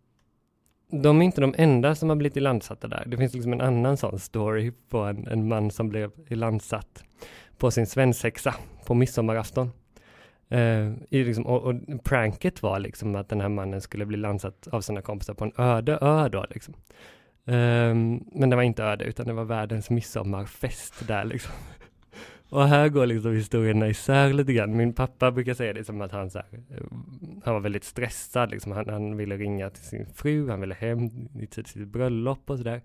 de 0.92 1.22
är 1.22 1.26
inte 1.26 1.42
de 1.42 1.56
enda 1.58 1.96
som 1.96 2.10
har 2.10 2.16
blivit 2.16 2.38
ilandsatta 2.38 2.88
där. 2.88 3.04
Det 3.08 3.18
finns 3.18 3.34
liksom 3.34 3.54
en 3.54 3.62
annan 3.62 3.98
sån 3.98 4.20
story 4.20 4.72
på 4.90 4.98
en, 4.98 5.28
en 5.28 5.48
man 5.48 5.72
som 5.72 5.90
blev 5.90 6.12
ilandsatt 6.28 7.04
på 7.58 7.72
sin 7.72 7.88
svensexa 7.88 8.56
på 8.86 8.94
midsommarafton. 8.94 9.72
Eh, 10.50 10.92
i 11.10 11.24
liksom, 11.24 11.46
och, 11.46 11.64
och 11.64 11.76
pranket 12.04 12.64
var 12.64 12.80
liksom 12.80 13.16
att 13.16 13.30
den 13.30 13.42
här 13.42 13.50
mannen 13.50 13.82
skulle 13.82 14.06
bli 14.06 14.18
landsatt 14.18 14.68
av 14.68 14.82
sina 14.82 15.02
kompisar 15.02 15.34
på 15.34 15.44
en 15.44 15.52
öde 15.58 15.98
ö 16.02 16.30
då 16.30 16.46
liksom. 16.50 16.74
Ehm, 17.46 18.24
men 18.32 18.50
det 18.50 18.56
var 18.56 18.64
inte 18.64 18.84
öde 18.84 19.06
utan 19.06 19.28
det 19.28 19.34
var 19.34 19.44
världens 19.44 19.90
midsommarfest 19.90 21.08
där 21.08 21.26
liksom. 21.26 21.54
Och 22.50 22.68
här 22.68 22.90
går 22.90 23.06
liksom 23.06 23.34
historierna 23.34 23.88
isär 23.88 24.34
lite 24.34 24.54
grann. 24.54 24.78
Min 24.78 24.94
pappa 24.94 25.32
brukar 25.32 25.54
säga 25.54 25.74
det 25.74 25.84
som 25.84 26.02
att 26.02 26.12
han, 26.12 26.30
så 26.30 26.40
här, 26.40 26.48
eh, 26.70 26.84
han 27.44 27.54
var 27.54 27.60
väldigt 27.60 27.84
stressad. 27.84 28.52
Liksom. 28.52 28.72
Han, 28.72 28.90
han 28.90 29.18
ville 29.18 29.38
ringa 29.38 29.70
till 29.70 29.84
sin 29.84 30.06
fru, 30.14 30.50
han 30.50 30.62
ville 30.62 30.76
hem 30.76 31.06
i 31.40 31.48
tid 31.48 31.52
till 31.52 31.66
sitt 31.66 31.88
bröllop 31.88 32.50
och 32.50 32.58
sådär. 32.58 32.82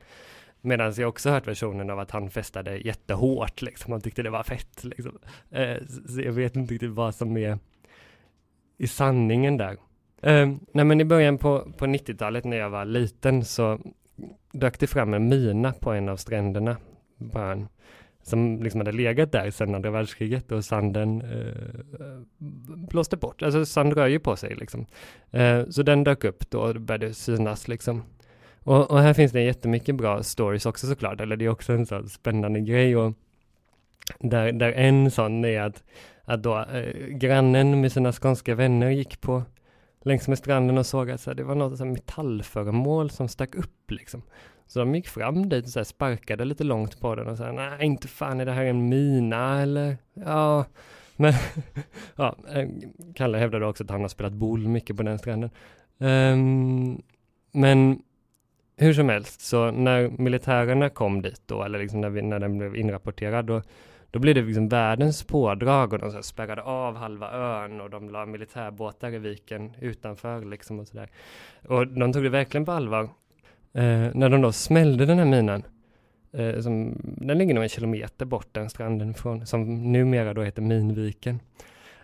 Medan 0.60 0.94
jag 0.96 1.08
också 1.08 1.30
hört 1.30 1.48
versionen 1.48 1.90
av 1.90 1.98
att 1.98 2.10
han 2.10 2.30
festade 2.30 2.76
jättehårt, 2.76 3.62
liksom. 3.62 3.92
han 3.92 4.00
tyckte 4.00 4.22
det 4.22 4.30
var 4.30 4.42
fett. 4.42 4.84
Liksom. 4.84 5.18
Eh, 5.50 5.76
så 6.08 6.20
jag 6.20 6.32
vet 6.32 6.56
inte 6.56 6.74
riktigt 6.74 6.90
vad 6.90 7.14
som 7.14 7.36
är 7.36 7.58
i 8.78 8.86
sanningen 8.86 9.56
där. 9.56 9.76
Eh, 10.22 10.52
nej 10.72 10.84
men 10.84 11.00
i 11.00 11.04
början 11.04 11.38
på, 11.38 11.72
på 11.78 11.86
90-talet 11.86 12.44
när 12.44 12.56
jag 12.56 12.70
var 12.70 12.84
liten 12.84 13.44
så 13.44 13.78
dök 14.52 14.78
det 14.78 14.86
fram 14.86 15.14
en 15.14 15.28
mina 15.28 15.72
på 15.72 15.92
en 15.92 16.08
av 16.08 16.16
stränderna 16.16 16.76
på 17.32 17.38
ön 17.38 17.68
som 18.22 18.62
liksom 18.62 18.80
hade 18.80 18.92
legat 18.92 19.32
där 19.32 19.50
sedan 19.50 19.74
andra 19.74 19.90
världskriget 19.90 20.52
och 20.52 20.64
sanden 20.64 21.20
eh, 21.20 22.04
blåste 22.88 23.16
bort. 23.16 23.42
Alltså 23.42 23.66
sand 23.66 23.92
rör 23.92 24.06
ju 24.06 24.18
på 24.18 24.36
sig 24.36 24.54
liksom. 24.54 24.86
Eh, 25.30 25.64
så 25.68 25.82
den 25.82 26.04
dök 26.04 26.24
upp 26.24 26.50
då 26.50 26.60
och 26.60 26.80
började 26.80 27.14
synas 27.14 27.68
liksom. 27.68 28.02
Och, 28.64 28.90
och, 28.90 28.98
här 28.98 29.14
finns 29.14 29.32
det 29.32 29.42
jättemycket 29.42 29.94
bra 29.94 30.22
stories 30.22 30.66
också 30.66 30.86
såklart, 30.86 31.20
eller 31.20 31.36
det 31.36 31.44
är 31.44 31.48
också 31.48 31.72
en 31.72 31.86
sån 31.86 32.08
spännande 32.08 32.60
grej 32.60 32.96
och 32.96 33.12
där, 34.18 34.52
där 34.52 34.72
en 34.72 35.10
sån 35.10 35.44
är 35.44 35.60
att, 35.60 35.82
att 36.24 36.42
då 36.42 36.58
eh, 36.58 37.06
grannen 37.08 37.80
med 37.80 37.92
sina 37.92 38.12
skånska 38.12 38.54
vänner 38.54 38.90
gick 38.90 39.20
på 39.20 39.42
längs 40.04 40.28
med 40.28 40.38
stranden 40.38 40.78
och 40.78 40.86
såg 40.86 41.10
att 41.10 41.20
så 41.20 41.30
här, 41.30 41.34
det 41.34 41.44
var 41.44 41.54
något 41.54 41.78
så 41.78 41.84
här 41.84 41.92
metallföremål 41.92 43.10
som 43.10 43.28
stack 43.28 43.54
upp 43.54 43.90
liksom. 43.90 44.22
Så 44.72 44.78
de 44.78 44.94
gick 44.94 45.08
fram 45.08 45.48
dit 45.48 45.64
och 45.64 45.70
så 45.70 45.78
här 45.78 45.84
sparkade 45.84 46.44
lite 46.44 46.64
långt 46.64 47.00
på 47.00 47.14
den 47.14 47.26
och 47.26 47.36
sa 47.36 47.52
nej 47.52 47.86
inte 47.86 48.08
fan 48.08 48.40
är 48.40 48.46
det 48.46 48.52
här 48.52 48.64
en 48.64 48.88
mina 48.88 49.62
eller 49.62 49.96
ja 50.14 50.64
men 51.16 51.32
ja, 52.16 52.36
eh, 52.54 52.68
Kalle 53.14 53.38
hävdade 53.38 53.66
också 53.66 53.84
att 53.84 53.90
han 53.90 54.00
har 54.00 54.08
spelat 54.08 54.32
boll 54.32 54.68
mycket 54.68 54.96
på 54.96 55.02
den 55.02 55.18
stranden. 55.18 55.50
Um, 55.98 57.02
men 57.52 58.02
hur 58.76 58.92
som 58.92 59.08
helst, 59.08 59.40
så 59.40 59.70
när 59.70 60.08
militärerna 60.08 60.88
kom 60.88 61.22
dit 61.22 61.42
då, 61.46 61.62
eller 61.62 61.78
liksom 61.78 62.00
när, 62.00 62.10
vi, 62.10 62.22
när 62.22 62.38
den 62.38 62.58
blev 62.58 62.76
inrapporterad, 62.76 63.44
då, 63.44 63.62
Då 64.10 64.18
blev 64.18 64.34
det 64.34 64.42
liksom 64.42 64.68
världens 64.68 65.24
pådrag 65.24 65.92
och 65.92 65.98
de 65.98 66.10
så 66.10 66.16
här 66.16 66.22
spärrade 66.22 66.62
av 66.62 66.96
halva 66.96 67.32
ön 67.32 67.80
och 67.80 67.90
de 67.90 68.10
la 68.10 68.26
militärbåtar 68.26 69.14
i 69.14 69.18
viken 69.18 69.72
utanför 69.80 70.44
liksom 70.44 70.80
och 70.80 70.88
sådär. 70.88 71.10
Och 71.68 71.86
de 71.86 72.12
tog 72.12 72.22
det 72.22 72.28
verkligen 72.28 72.64
på 72.64 72.72
allvar. 72.72 73.08
Eh, 73.72 74.10
när 74.14 74.28
de 74.28 74.40
då 74.40 74.52
smällde 74.52 75.06
den 75.06 75.18
här 75.18 75.24
minan, 75.24 75.62
eh, 76.32 76.60
som, 76.60 77.00
den 77.02 77.38
ligger 77.38 77.54
nog 77.54 77.62
en 77.62 77.68
kilometer 77.68 78.26
bort 78.26 78.48
den 78.52 78.70
stranden 78.70 79.14
från, 79.14 79.46
som 79.46 79.92
numera 79.92 80.34
då 80.34 80.42
heter 80.42 80.62
Minviken, 80.62 81.40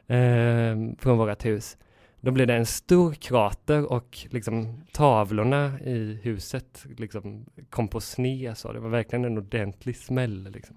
eh, 0.07 0.97
från 0.99 1.19
vårt 1.19 1.45
hus. 1.45 1.77
Då 2.21 2.31
blev 2.31 2.47
det 2.47 2.55
en 2.55 2.67
stor 2.67 3.13
krater 3.13 3.93
och 3.93 4.19
liksom 4.31 4.85
tavlorna 4.93 5.81
i 5.81 6.21
huset 6.23 6.87
liksom 6.97 7.45
kom 7.71 7.89
på 7.89 8.01
sned 8.01 8.59
så. 8.59 8.73
Det 8.73 8.81
var 8.81 8.89
verkligen 8.89 9.25
en 9.25 9.39
ordentlig 9.39 9.97
smäll 9.97 10.51
liksom. 10.51 10.77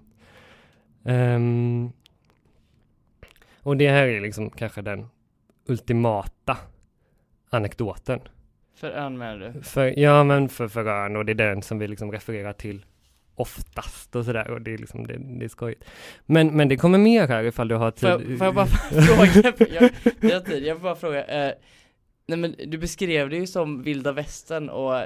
Um, 1.02 1.92
och 3.56 3.76
det 3.76 3.88
här 3.88 4.06
är 4.06 4.20
liksom 4.20 4.50
kanske 4.50 4.82
den 4.82 5.06
ultimata 5.66 6.58
anekdoten. 7.50 8.20
För 8.82 8.90
ön 8.90 9.18
menar 9.18 9.38
du? 9.38 9.62
För, 9.62 9.98
ja 9.98 10.24
men 10.24 10.48
för, 10.48 10.68
för 10.68 10.86
ön 10.86 11.16
och 11.16 11.24
det 11.24 11.32
är 11.32 11.34
den 11.34 11.62
som 11.62 11.78
vi 11.78 11.88
liksom 11.88 12.12
refererar 12.12 12.52
till 12.52 12.84
oftast 13.34 14.16
och 14.16 14.24
sådär 14.24 14.50
och 14.50 14.60
det 14.62 14.74
är 14.74 14.78
liksom, 14.78 15.06
det, 15.06 15.18
det 15.38 15.44
är 15.44 15.48
skojigt. 15.48 15.84
Men, 16.26 16.56
men 16.56 16.68
det 16.68 16.76
kommer 16.76 16.98
mer 16.98 17.28
här 17.28 17.44
ifall 17.44 17.68
du 17.68 17.74
har 17.74 17.90
tid. 17.90 18.10
Får, 18.10 18.36
får 18.36 18.46
jag 18.46 18.54
bara 18.54 18.66
fråga, 18.90 19.52
jag, 19.58 19.90
jag 20.20 20.30
har 20.30 20.40
tid, 20.40 20.66
jag 20.66 20.76
får 20.76 20.82
bara 20.82 20.96
fråga, 20.96 21.24
eh, 21.24 21.54
nej 22.26 22.38
men 22.38 22.54
du 22.66 22.78
beskrev 22.78 23.30
det 23.30 23.36
ju 23.36 23.46
som 23.46 23.82
vilda 23.82 24.12
västern 24.12 24.68
och 24.68 25.02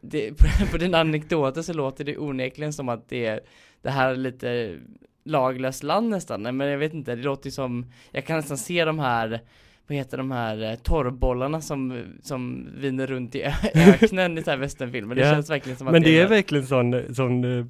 det, 0.00 0.30
på, 0.30 0.66
på 0.70 0.78
din 0.78 0.94
anekdoter 0.94 1.62
så 1.62 1.72
låter 1.72 2.04
det 2.04 2.18
onekligen 2.18 2.72
som 2.72 2.88
att 2.88 3.08
det 3.08 3.26
är 3.26 3.40
det 3.82 3.90
här 3.90 4.10
är 4.10 4.16
lite 4.16 4.78
laglöst 5.24 5.82
land 5.82 6.08
nästan, 6.08 6.42
nej 6.42 6.52
men 6.52 6.68
jag 6.68 6.78
vet 6.78 6.94
inte, 6.94 7.14
det 7.14 7.22
låter 7.22 7.46
ju 7.46 7.52
som, 7.52 7.86
jag 8.10 8.24
kan 8.24 8.36
nästan 8.36 8.58
se 8.58 8.84
de 8.84 8.98
här 8.98 9.40
vad 9.86 9.96
heter 9.96 10.18
de 10.18 10.30
här 10.30 10.70
eh, 10.70 10.74
torrbollarna 10.74 11.60
som, 11.60 12.02
som 12.22 12.68
viner 12.76 13.06
runt 13.06 13.34
i 13.34 13.42
öknen 13.74 14.38
i 14.38 14.42
så 14.42 14.50
här 14.50 14.58
västernfilmer. 14.58 15.14
Det 15.14 15.20
ja. 15.20 15.32
känns 15.32 15.50
verkligen 15.50 15.78
som 15.78 15.86
att 15.86 15.92
Men 15.92 16.02
det 16.02 16.18
är, 16.18 16.24
är 16.24 16.28
verkligen 16.28 16.66
sån, 16.66 17.14
sån 17.14 17.58
eh, 17.58 17.66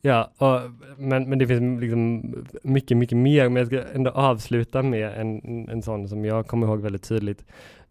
Ja, 0.00 0.32
och, 0.38 0.60
men, 0.96 1.28
men 1.28 1.38
det 1.38 1.46
finns 1.46 1.80
liksom 1.80 2.34
mycket, 2.62 2.96
mycket 2.96 3.18
mer, 3.18 3.48
men 3.48 3.56
jag 3.56 3.66
ska 3.66 3.82
ändå 3.94 4.10
avsluta 4.10 4.82
med 4.82 5.20
en, 5.20 5.68
en 5.68 5.82
sån 5.82 6.08
som 6.08 6.24
jag 6.24 6.46
kommer 6.46 6.66
ihåg 6.66 6.80
väldigt 6.80 7.08
tydligt. 7.08 7.44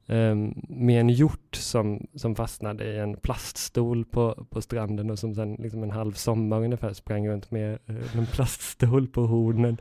Um, 0.07 0.65
med 0.69 0.99
en 0.99 1.09
hjort 1.09 1.55
som, 1.55 2.07
som 2.15 2.35
fastnade 2.35 2.83
i 2.83 2.99
en 2.99 3.17
plaststol 3.17 4.05
på, 4.05 4.45
på 4.49 4.61
stranden 4.61 5.09
och 5.09 5.19
som 5.19 5.35
sen 5.35 5.55
liksom 5.55 5.83
en 5.83 5.91
halv 5.91 6.13
sommar 6.13 6.63
ungefär 6.63 6.93
sprang 6.93 7.29
runt 7.29 7.51
med 7.51 7.79
uh, 7.89 8.17
en 8.17 8.25
plaststol 8.25 9.07
på 9.07 9.25
hornen. 9.25 9.77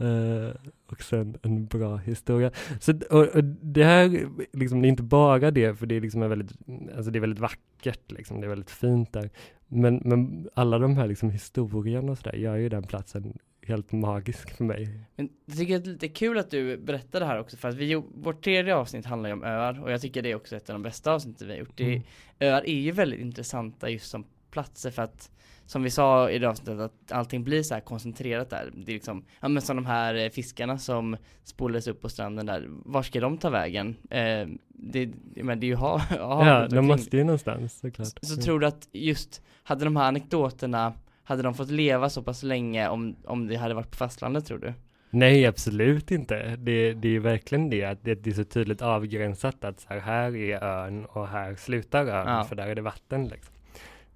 Uh, 0.00 0.50
och 0.86 1.02
sen 1.02 1.38
en 1.42 1.66
bra 1.66 1.96
historia. 1.96 2.50
Så, 2.80 2.92
och, 3.10 3.26
och 3.26 3.44
det 3.44 3.84
här, 3.84 4.28
liksom, 4.52 4.82
det 4.82 4.88
är 4.88 4.90
inte 4.90 5.02
bara 5.02 5.50
det, 5.50 5.74
för 5.74 5.86
det 5.86 5.94
är 5.94 6.00
liksom 6.00 6.20
väldigt, 6.20 6.52
alltså 6.96 7.10
det 7.10 7.18
är 7.18 7.20
väldigt 7.20 7.40
vackert, 7.40 8.12
liksom, 8.12 8.40
det 8.40 8.46
är 8.46 8.48
väldigt 8.48 8.70
fint 8.70 9.12
där. 9.12 9.30
Men, 9.68 10.00
men 10.04 10.48
alla 10.54 10.78
de 10.78 10.96
här 10.96 11.06
liksom 11.06 11.30
historierna 11.30 12.12
och 12.12 12.18
sådär 12.18 12.36
gör 12.36 12.56
ju 12.56 12.68
den 12.68 12.82
platsen 12.82 13.38
helt 13.66 13.92
magisk 13.92 14.56
för 14.56 14.64
mig. 14.64 15.00
Men 15.16 15.28
jag 15.46 15.56
tycker 15.56 15.76
att 15.76 15.84
det 15.84 15.90
är 15.90 15.92
lite 15.92 16.08
kul 16.08 16.38
att 16.38 16.50
du 16.50 16.76
berättar 16.76 17.20
det 17.20 17.26
här 17.26 17.40
också 17.40 17.56
för 17.56 17.68
att 17.68 17.74
vi, 17.74 17.94
vårt 18.14 18.44
tredje 18.44 18.74
avsnitt 18.74 19.06
handlar 19.06 19.28
ju 19.28 19.32
om 19.32 19.44
öar 19.44 19.82
och 19.82 19.92
jag 19.92 20.00
tycker 20.00 20.22
det 20.22 20.30
är 20.30 20.36
också 20.36 20.56
ett 20.56 20.70
av 20.70 20.74
de 20.74 20.82
bästa 20.82 21.12
avsnitten 21.12 21.46
vi 21.46 21.52
har 21.52 21.60
gjort. 21.60 21.80
Mm. 21.80 22.02
öar 22.40 22.62
är 22.66 22.80
ju 22.80 22.90
väldigt 22.90 23.20
intressanta 23.20 23.90
just 23.90 24.10
som 24.10 24.24
platser 24.50 24.90
för 24.90 25.02
att 25.02 25.30
som 25.66 25.82
vi 25.82 25.90
sa 25.90 26.30
i 26.30 26.38
det 26.38 26.48
avsnittet 26.48 26.80
att 26.80 27.12
allting 27.12 27.44
blir 27.44 27.62
så 27.62 27.74
här 27.74 27.80
koncentrerat 27.80 28.50
där. 28.50 28.70
Det 28.74 28.92
är 28.92 28.94
liksom, 28.94 29.24
ja 29.40 29.48
men 29.48 29.62
som 29.62 29.76
de 29.76 29.86
här 29.86 30.14
eh, 30.14 30.30
fiskarna 30.30 30.78
som 30.78 31.16
spolades 31.44 31.86
upp 31.86 32.00
på 32.00 32.08
stranden 32.08 32.46
där, 32.46 32.66
var 32.68 33.02
ska 33.02 33.20
de 33.20 33.38
ta 33.38 33.50
vägen? 33.50 33.96
Eh, 34.10 34.48
det, 34.68 35.10
men 35.36 35.60
det 35.60 35.66
är 35.66 35.68
ju 35.68 35.74
ha, 35.74 35.98
ha 36.10 36.46
Ja, 36.46 36.68
de 36.68 36.86
måste 36.86 37.16
ju 37.16 37.24
någonstans 37.24 37.78
såklart. 37.78 38.08
Så, 38.08 38.26
så 38.26 38.32
mm. 38.32 38.44
tror 38.44 38.60
du 38.60 38.66
att 38.66 38.88
just, 38.92 39.42
hade 39.62 39.84
de 39.84 39.96
här 39.96 40.08
anekdoterna, 40.08 40.92
hade 41.24 41.42
de 41.42 41.54
fått 41.54 41.70
leva 41.70 42.10
så 42.10 42.22
pass 42.22 42.42
länge 42.42 42.88
om, 42.88 43.16
om 43.24 43.46
det 43.46 43.56
hade 43.56 43.74
varit 43.74 43.90
på 43.90 43.96
fastlandet 43.96 44.46
tror 44.46 44.58
du? 44.58 44.72
Nej, 45.10 45.46
absolut 45.46 46.10
inte. 46.10 46.56
Det, 46.56 46.92
det 46.92 47.16
är 47.16 47.20
verkligen 47.20 47.70
det, 47.70 47.84
att 47.84 48.04
det, 48.04 48.14
det 48.14 48.30
är 48.30 48.34
så 48.34 48.44
tydligt 48.44 48.82
avgränsat 48.82 49.64
att 49.64 49.80
så 49.80 49.88
här, 49.88 50.00
här 50.00 50.36
är 50.36 50.64
ön 50.64 51.04
och 51.04 51.28
här 51.28 51.54
slutar 51.54 52.06
ön, 52.06 52.28
ja. 52.28 52.44
för 52.44 52.56
där 52.56 52.66
är 52.66 52.74
det 52.74 52.82
vatten 52.82 53.28
liksom. 53.28 53.54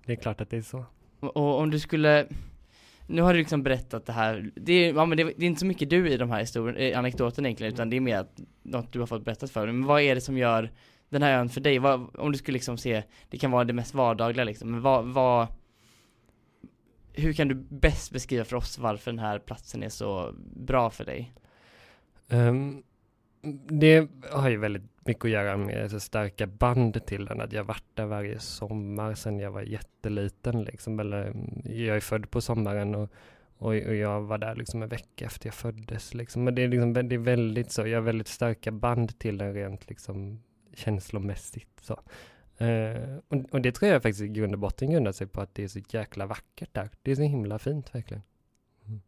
Det 0.07 0.13
är 0.13 0.17
klart 0.17 0.41
att 0.41 0.51
det 0.51 0.57
är 0.57 0.63
så. 0.63 0.85
Och 1.21 1.59
om 1.59 1.71
du 1.71 1.79
skulle, 1.79 2.27
nu 3.07 3.23
har 3.23 3.33
du 3.33 3.39
liksom 3.39 3.63
berättat 3.63 4.07
det 4.07 4.13
här, 4.13 4.51
det 4.55 4.73
är, 4.73 4.95
ja, 4.95 5.05
men 5.07 5.19
det, 5.19 5.25
det 5.25 5.45
är 5.45 5.47
inte 5.47 5.61
så 5.61 5.67
mycket 5.67 5.91
du 5.91 6.09
i 6.09 6.17
de 6.17 6.31
här 6.31 6.41
historien, 6.41 6.99
anekdoterna 6.99 7.49
egentligen, 7.49 7.75
utan 7.75 7.91
det 7.91 7.97
är 7.97 8.01
mer 8.01 8.17
att, 8.17 8.41
något 8.63 8.93
du 8.93 8.99
har 8.99 9.07
fått 9.07 9.25
berättat 9.25 9.51
för 9.51 9.67
dig. 9.67 9.75
Men 9.75 9.87
vad 9.87 10.03
är 10.03 10.15
det 10.15 10.21
som 10.21 10.39
gör 10.39 10.71
den 11.09 11.23
här 11.23 11.39
ön 11.39 11.49
för 11.49 11.61
dig? 11.61 11.79
Vad, 11.79 12.17
om 12.17 12.33
du 12.33 12.39
skulle 12.39 12.57
liksom 12.57 12.79
se, 12.79 13.03
det 13.31 13.39
kan 13.39 13.51
vara 13.51 13.65
det 13.65 13.73
mest 13.73 13.95
vardagliga 13.95 14.45
liksom, 14.45 14.71
men 14.71 14.83
vad, 14.83 15.05
vad 15.05 15.47
hur 17.13 17.33
kan 17.33 17.49
du 17.49 17.55
bäst 17.55 18.13
beskriva 18.13 18.45
för 18.45 18.57
oss 18.57 18.79
varför 18.79 19.11
den 19.11 19.19
här 19.19 19.39
platsen 19.39 19.83
är 19.83 19.89
så 19.89 20.35
bra 20.57 20.91
för 20.91 21.05
dig? 21.05 21.35
Um, 22.29 22.83
det 23.69 24.09
har 24.31 24.51
ju 24.51 24.57
väldigt 24.57 25.00
mycket 25.11 25.25
att 25.25 25.31
göra 25.31 25.57
med 25.57 25.91
så 25.91 26.01
starka 26.01 26.47
band 26.47 27.07
till 27.07 27.25
den. 27.25 27.41
Att 27.41 27.53
jag 27.53 27.65
varit 27.65 27.85
där 27.95 28.07
varje 28.07 28.39
sommar 28.39 29.15
sedan 29.15 29.39
jag 29.39 29.51
var 29.51 29.63
jätteliten. 29.63 30.63
Liksom. 30.63 31.01
Eller, 31.01 31.27
mm, 31.27 31.63
jag 31.65 31.97
är 31.97 32.01
född 32.01 32.31
på 32.31 32.41
sommaren 32.41 32.95
och, 32.95 33.11
och, 33.59 33.69
och, 33.69 33.95
jag 33.95 34.23
var 34.23 34.39
där 34.39 34.55
liksom 34.55 34.83
en 34.83 34.89
vecka 34.89 35.25
efter 35.25 35.47
jag 35.47 35.55
föddes. 35.55 36.15
Liksom. 36.15 36.45
Men 36.45 36.55
det 36.55 36.63
är, 36.63 36.69
liksom, 36.69 36.93
det 36.93 37.15
är 37.15 37.19
väldigt 37.19 37.73
så, 37.73 37.87
jag 37.87 37.99
har 37.99 38.03
väldigt 38.03 38.29
starka 38.29 38.71
band 38.71 39.19
till 39.19 39.39
den 39.39 39.55
rent 39.55 39.89
liksom, 39.89 40.43
känslomässigt. 40.75 41.81
Så. 41.81 42.01
Uh, 42.61 43.19
och, 43.29 43.37
och, 43.51 43.61
det 43.61 43.73
tror 43.73 43.91
jag 43.91 44.03
faktiskt 44.03 44.23
i 44.23 44.29
grund 44.29 44.55
och 44.55 44.59
botten 44.59 44.91
grundar 44.91 45.13
sig 45.13 45.27
på 45.27 45.41
att 45.41 45.55
det 45.55 45.65
är 45.65 45.69
så 45.69 45.81
jäkla 45.89 46.27
vackert 46.27 46.75
där. 46.75 46.91
Det 47.03 47.11
är 47.11 47.17
så 47.17 47.23
himla 47.23 47.59
fint 47.59 47.95
verkligen. 47.95 48.23
Mm. 48.87 49.01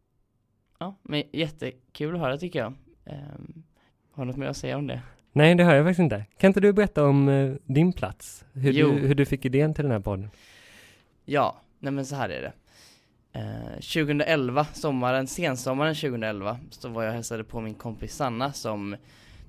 Ja, 0.79 0.95
men 1.01 1.23
jättekul 1.31 2.15
att 2.15 2.21
höra 2.21 2.37
tycker 2.37 2.59
jag. 2.59 2.73
Um, 3.05 3.63
har 4.11 4.25
du 4.25 4.27
något 4.27 4.37
mer 4.37 4.47
att 4.47 4.57
säga 4.57 4.77
om 4.77 4.87
det? 4.87 5.01
Nej, 5.35 5.55
det 5.55 5.63
har 5.63 5.75
jag 5.75 5.85
faktiskt 5.85 5.99
inte. 5.99 6.25
Kan 6.37 6.47
inte 6.47 6.59
du 6.59 6.73
berätta 6.73 7.05
om 7.05 7.27
uh, 7.27 7.55
din 7.65 7.93
plats? 7.93 8.45
Hur 8.53 8.73
du, 8.73 8.91
hur 8.91 9.15
du 9.15 9.25
fick 9.25 9.45
idén 9.45 9.73
till 9.73 9.83
den 9.83 9.91
här 9.91 9.99
podden? 9.99 10.29
Ja, 11.25 11.61
nej 11.79 11.93
men 11.93 12.05
så 12.05 12.15
här 12.15 12.29
är 12.29 12.41
det. 12.41 12.53
Eh, 13.35 13.73
2011, 13.73 14.65
sommaren, 14.65 15.27
sensommaren 15.27 15.95
2011, 15.95 16.59
så 16.69 16.89
var 16.89 17.03
jag 17.03 17.09
och 17.09 17.15
hälsade 17.15 17.43
på 17.43 17.61
min 17.61 17.73
kompis 17.73 18.15
Sanna 18.15 18.53
som 18.53 18.95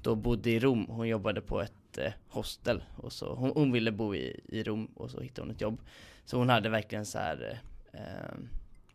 då 0.02 0.14
bodde 0.14 0.50
i 0.50 0.58
Rom. 0.58 0.86
Hon 0.88 1.08
jobbade 1.08 1.40
på 1.40 1.60
ett 1.62 1.98
eh, 1.98 2.12
hostel 2.28 2.84
och 2.96 3.12
så 3.12 3.34
hon, 3.34 3.52
hon, 3.54 3.72
ville 3.72 3.92
bo 3.92 4.14
i, 4.14 4.40
i 4.48 4.62
Rom 4.62 4.86
och 4.94 5.10
så 5.10 5.20
hittade 5.20 5.46
hon 5.46 5.54
ett 5.54 5.60
jobb. 5.60 5.80
Så 6.24 6.38
hon 6.38 6.48
hade 6.48 6.68
verkligen 6.68 7.06
så 7.06 7.18
här 7.18 7.60
eh, 7.92 8.34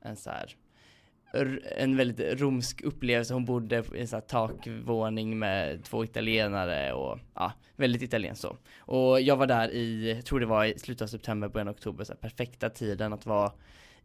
en 0.02 0.16
så 0.16 0.30
här 0.30 0.56
en 1.78 1.98
väldigt 1.98 2.42
romsk 2.42 2.82
upplevelse. 2.82 3.34
Hon 3.34 3.46
bodde 3.46 3.84
i 3.96 4.00
en 4.00 4.08
sån 4.08 4.18
här 4.18 4.28
takvåning 4.28 5.40
med 5.40 5.84
två 5.84 6.04
italienare 6.04 6.94
och 6.94 7.20
ja, 7.36 7.54
väldigt 7.76 8.02
italienskt 8.02 8.42
så. 8.42 8.58
Och 8.80 9.22
jag 9.22 9.38
var 9.38 9.48
där 9.48 9.70
i, 9.70 10.14
jag 10.16 10.26
tror 10.26 10.40
det 10.40 10.46
var 10.46 10.66
i 10.66 10.80
slutet 10.80 11.02
av 11.02 11.08
september, 11.08 11.48
början 11.48 11.68
av 11.68 11.76
oktober, 11.76 12.04
så 12.04 12.14
här, 12.14 12.20
perfekta 12.20 12.70
tiden 12.70 13.14
att 13.14 13.26
vara 13.26 13.52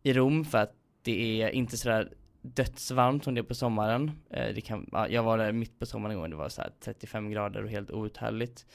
i 0.02 0.12
Rom 0.12 0.44
för 0.44 0.58
att 0.58 0.72
det 1.02 1.42
är 1.42 1.50
inte 1.50 1.76
sådär 1.76 2.12
dödsvarmt 2.42 3.24
som 3.24 3.34
det 3.34 3.40
är 3.40 3.42
på 3.42 3.54
sommaren. 3.54 4.10
Eh, 4.30 4.54
det 4.54 4.60
kan, 4.60 4.88
ja, 4.92 5.08
jag 5.08 5.22
var 5.22 5.38
där 5.38 5.52
mitt 5.52 5.78
på 5.78 5.86
sommaren 5.86 6.12
en 6.14 6.20
gång, 6.20 6.30
det 6.30 6.36
var 6.36 6.48
så 6.48 6.62
35 6.84 7.30
grader 7.30 7.62
och 7.62 7.70
helt 7.70 7.90
outhärdligt. 7.90 8.66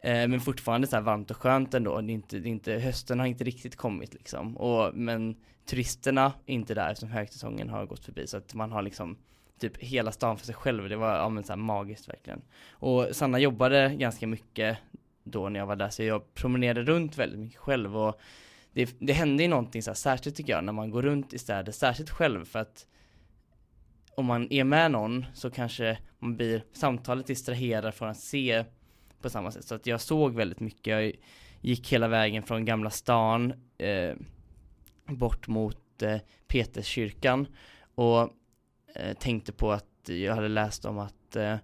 Eh, 0.00 0.28
men 0.28 0.40
fortfarande 0.40 0.86
så 0.86 1.00
varmt 1.00 1.30
och 1.30 1.36
skönt 1.36 1.74
ändå. 1.74 2.00
Det 2.00 2.12
är 2.12 2.14
inte, 2.14 2.38
det 2.38 2.48
är 2.48 2.50
inte, 2.50 2.72
hösten 2.72 3.20
har 3.20 3.26
inte 3.26 3.44
riktigt 3.44 3.76
kommit 3.76 4.14
liksom. 4.14 4.56
Och, 4.56 4.94
men 4.94 5.36
turisterna 5.66 6.32
är 6.46 6.54
inte 6.54 6.74
där 6.74 6.90
eftersom 6.90 7.10
högsäsongen 7.10 7.70
har 7.70 7.86
gått 7.86 8.04
förbi. 8.04 8.26
Så 8.26 8.36
att 8.36 8.54
man 8.54 8.72
har 8.72 8.82
liksom 8.82 9.16
typ 9.58 9.76
hela 9.76 10.12
stan 10.12 10.38
för 10.38 10.46
sig 10.46 10.54
själv. 10.54 10.88
Det 10.88 10.96
var 10.96 11.16
ja, 11.16 11.28
men 11.28 11.44
så 11.44 11.52
här 11.52 11.56
magiskt 11.56 12.08
verkligen. 12.08 12.42
Och 12.70 13.06
Sanna 13.12 13.38
jobbade 13.38 13.94
ganska 13.98 14.26
mycket 14.26 14.78
då 15.24 15.48
när 15.48 15.60
jag 15.60 15.66
var 15.66 15.76
där. 15.76 15.88
Så 15.88 16.02
jag 16.02 16.34
promenerade 16.34 16.82
runt 16.82 17.18
väldigt 17.18 17.38
mycket 17.38 17.58
själv. 17.58 17.96
Och 17.96 18.20
det, 18.72 18.94
det 18.98 19.12
hände 19.12 19.42
ju 19.42 19.48
någonting 19.48 19.82
så 19.82 19.90
här 19.90 19.94
särskilt 19.94 20.36
tycker 20.36 20.52
jag 20.52 20.64
när 20.64 20.72
man 20.72 20.90
går 20.90 21.02
runt 21.02 21.34
i 21.34 21.38
städer, 21.38 21.72
särskilt 21.72 22.10
själv 22.10 22.44
för 22.44 22.58
att 22.58 22.86
om 24.16 24.26
man 24.26 24.52
är 24.52 24.64
med 24.64 24.90
någon 24.90 25.26
så 25.34 25.50
kanske 25.50 25.98
man 26.18 26.36
blir 26.36 26.64
samtalet 26.72 27.26
distraherad 27.26 27.94
från 27.94 28.08
att 28.08 28.20
se 28.20 28.64
på 29.20 29.30
samma 29.30 29.50
sätt. 29.50 29.64
Så 29.64 29.74
att 29.74 29.86
jag 29.86 30.00
såg 30.00 30.34
väldigt 30.34 30.60
mycket. 30.60 30.86
Jag 30.86 31.12
gick 31.60 31.92
hela 31.92 32.08
vägen 32.08 32.42
från 32.42 32.64
Gamla 32.64 32.90
stan 32.90 33.52
eh, 33.78 34.14
bort 35.06 35.48
mot 35.48 36.02
eh, 36.02 36.18
Peterskyrkan 36.46 37.46
och 37.94 38.20
eh, 38.94 39.16
tänkte 39.18 39.52
på 39.52 39.72
att 39.72 40.08
jag 40.08 40.34
hade 40.34 40.48
läst 40.48 40.84
om 40.84 40.98
att 40.98 41.36
eh, 41.36 41.56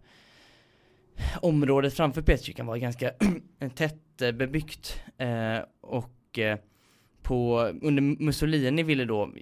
området 1.43 1.95
framför 1.95 2.23
Peterskyrkan 2.23 2.67
var 2.67 2.77
ganska 2.77 3.13
tätt 3.75 4.23
eh, 4.23 4.33
bebyggt 4.33 5.01
eh, 5.19 5.59
och 5.81 6.39
eh, 6.39 6.59
på, 7.23 7.61
under 7.83 8.03
Mussolini 8.03 8.83
ville 8.83 9.05
då 9.05 9.33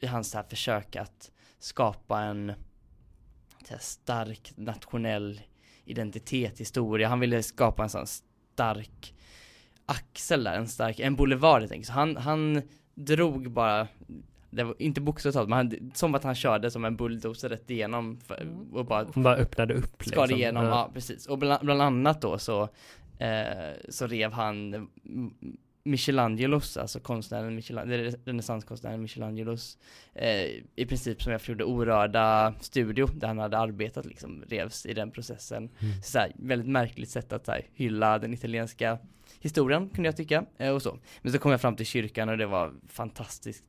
i 0.00 0.06
hans 0.06 0.34
här 0.34 0.42
försök 0.42 0.96
att 0.96 1.30
skapa 1.58 2.20
en 2.20 2.52
här, 3.68 3.78
stark 3.78 4.52
nationell 4.56 5.40
identitet, 5.84 6.60
historia. 6.60 7.08
Han 7.08 7.20
ville 7.20 7.42
skapa 7.42 7.82
en 7.82 7.88
sån 7.88 8.06
stark 8.06 9.14
axel 9.86 10.44
där, 10.44 10.56
en 10.56 10.68
stark, 10.68 11.00
en 11.00 11.16
boulevard 11.16 11.60
helt 11.60 11.72
enkelt. 11.72 11.86
Så 11.86 11.92
han, 11.92 12.16
han 12.16 12.62
drog 13.04 13.50
bara 13.50 13.88
det 14.50 14.64
var 14.64 14.74
inte 14.78 15.00
bokstavligt 15.00 15.34
talat, 15.34 15.48
men 15.48 15.56
han, 15.56 15.90
som 15.94 16.14
att 16.14 16.24
han 16.24 16.34
körde 16.34 16.70
som 16.70 16.84
en 16.84 16.96
bulldozer 16.96 17.48
rätt 17.48 17.70
igenom 17.70 18.20
för, 18.26 18.46
och 18.72 18.84
bara, 18.84 19.06
Hon 19.14 19.22
bara 19.22 19.36
öppnade 19.36 19.74
upp 19.74 20.04
skar 20.04 20.22
liksom. 20.22 20.38
igenom, 20.38 20.64
ja. 20.64 20.70
Ja. 20.70 20.90
precis. 20.94 21.26
Och 21.26 21.38
bland, 21.38 21.64
bland 21.64 21.82
annat 21.82 22.20
då 22.20 22.38
så, 22.38 22.62
eh, 23.18 23.72
så 23.88 24.06
rev 24.06 24.32
han 24.32 24.88
Michelangelos, 25.90 26.76
alltså 26.76 27.00
konstnären 27.00 27.54
Michelan, 27.54 27.88
renässanskonstnären 28.24 29.02
Michelangelos, 29.02 29.78
eh, 30.14 30.44
i 30.76 30.86
princip 30.88 31.22
som 31.22 31.32
jag 31.32 31.40
det, 31.56 31.64
orörda 31.64 32.54
studio 32.60 33.06
där 33.06 33.28
han 33.28 33.38
hade 33.38 33.58
arbetat 33.58 34.06
liksom, 34.06 34.44
revs 34.48 34.86
i 34.86 34.94
den 34.94 35.10
processen. 35.10 35.70
Mm. 35.78 36.02
Så, 36.02 36.10
så 36.10 36.18
här, 36.18 36.32
väldigt 36.36 36.68
märkligt 36.68 37.10
sätt 37.10 37.32
att 37.32 37.46
så 37.46 37.52
här, 37.52 37.66
hylla 37.74 38.18
den 38.18 38.34
italienska 38.34 38.98
historien 39.40 39.88
kunde 39.88 40.08
jag 40.08 40.16
tycka, 40.16 40.44
eh, 40.58 40.70
och 40.70 40.82
så. 40.82 40.98
Men 41.22 41.32
så 41.32 41.38
kom 41.38 41.50
jag 41.50 41.60
fram 41.60 41.76
till 41.76 41.86
kyrkan 41.86 42.28
och 42.28 42.38
det 42.38 42.46
var 42.46 42.72
fantastiskt. 42.88 43.64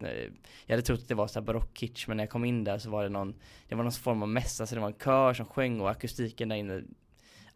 Jag 0.66 0.76
hade 0.76 0.82
trott 0.82 1.00
att 1.00 1.08
det 1.08 1.16
var 1.16 1.28
så 1.28 1.40
här 1.40 1.46
barockkitsch, 1.46 2.08
men 2.08 2.18
när 2.18 2.24
jag 2.24 2.32
kom 2.32 2.46
in 2.46 2.64
där 2.64 2.78
så 2.78 2.90
var 2.90 3.04
det 3.04 3.10
någon, 3.10 3.36
det 3.68 3.76
var 3.76 3.84
någon 3.84 3.92
form 3.92 4.22
av 4.22 4.30
mässa, 4.30 4.68
så 4.68 4.76
det 4.76 4.82
var 4.82 4.88
en 4.88 5.00
kör 5.04 5.34
som 5.34 5.46
sjöng 5.46 5.82
och 5.82 5.90
akustiken 5.90 6.50
där 6.50 6.56
inne, 6.56 6.82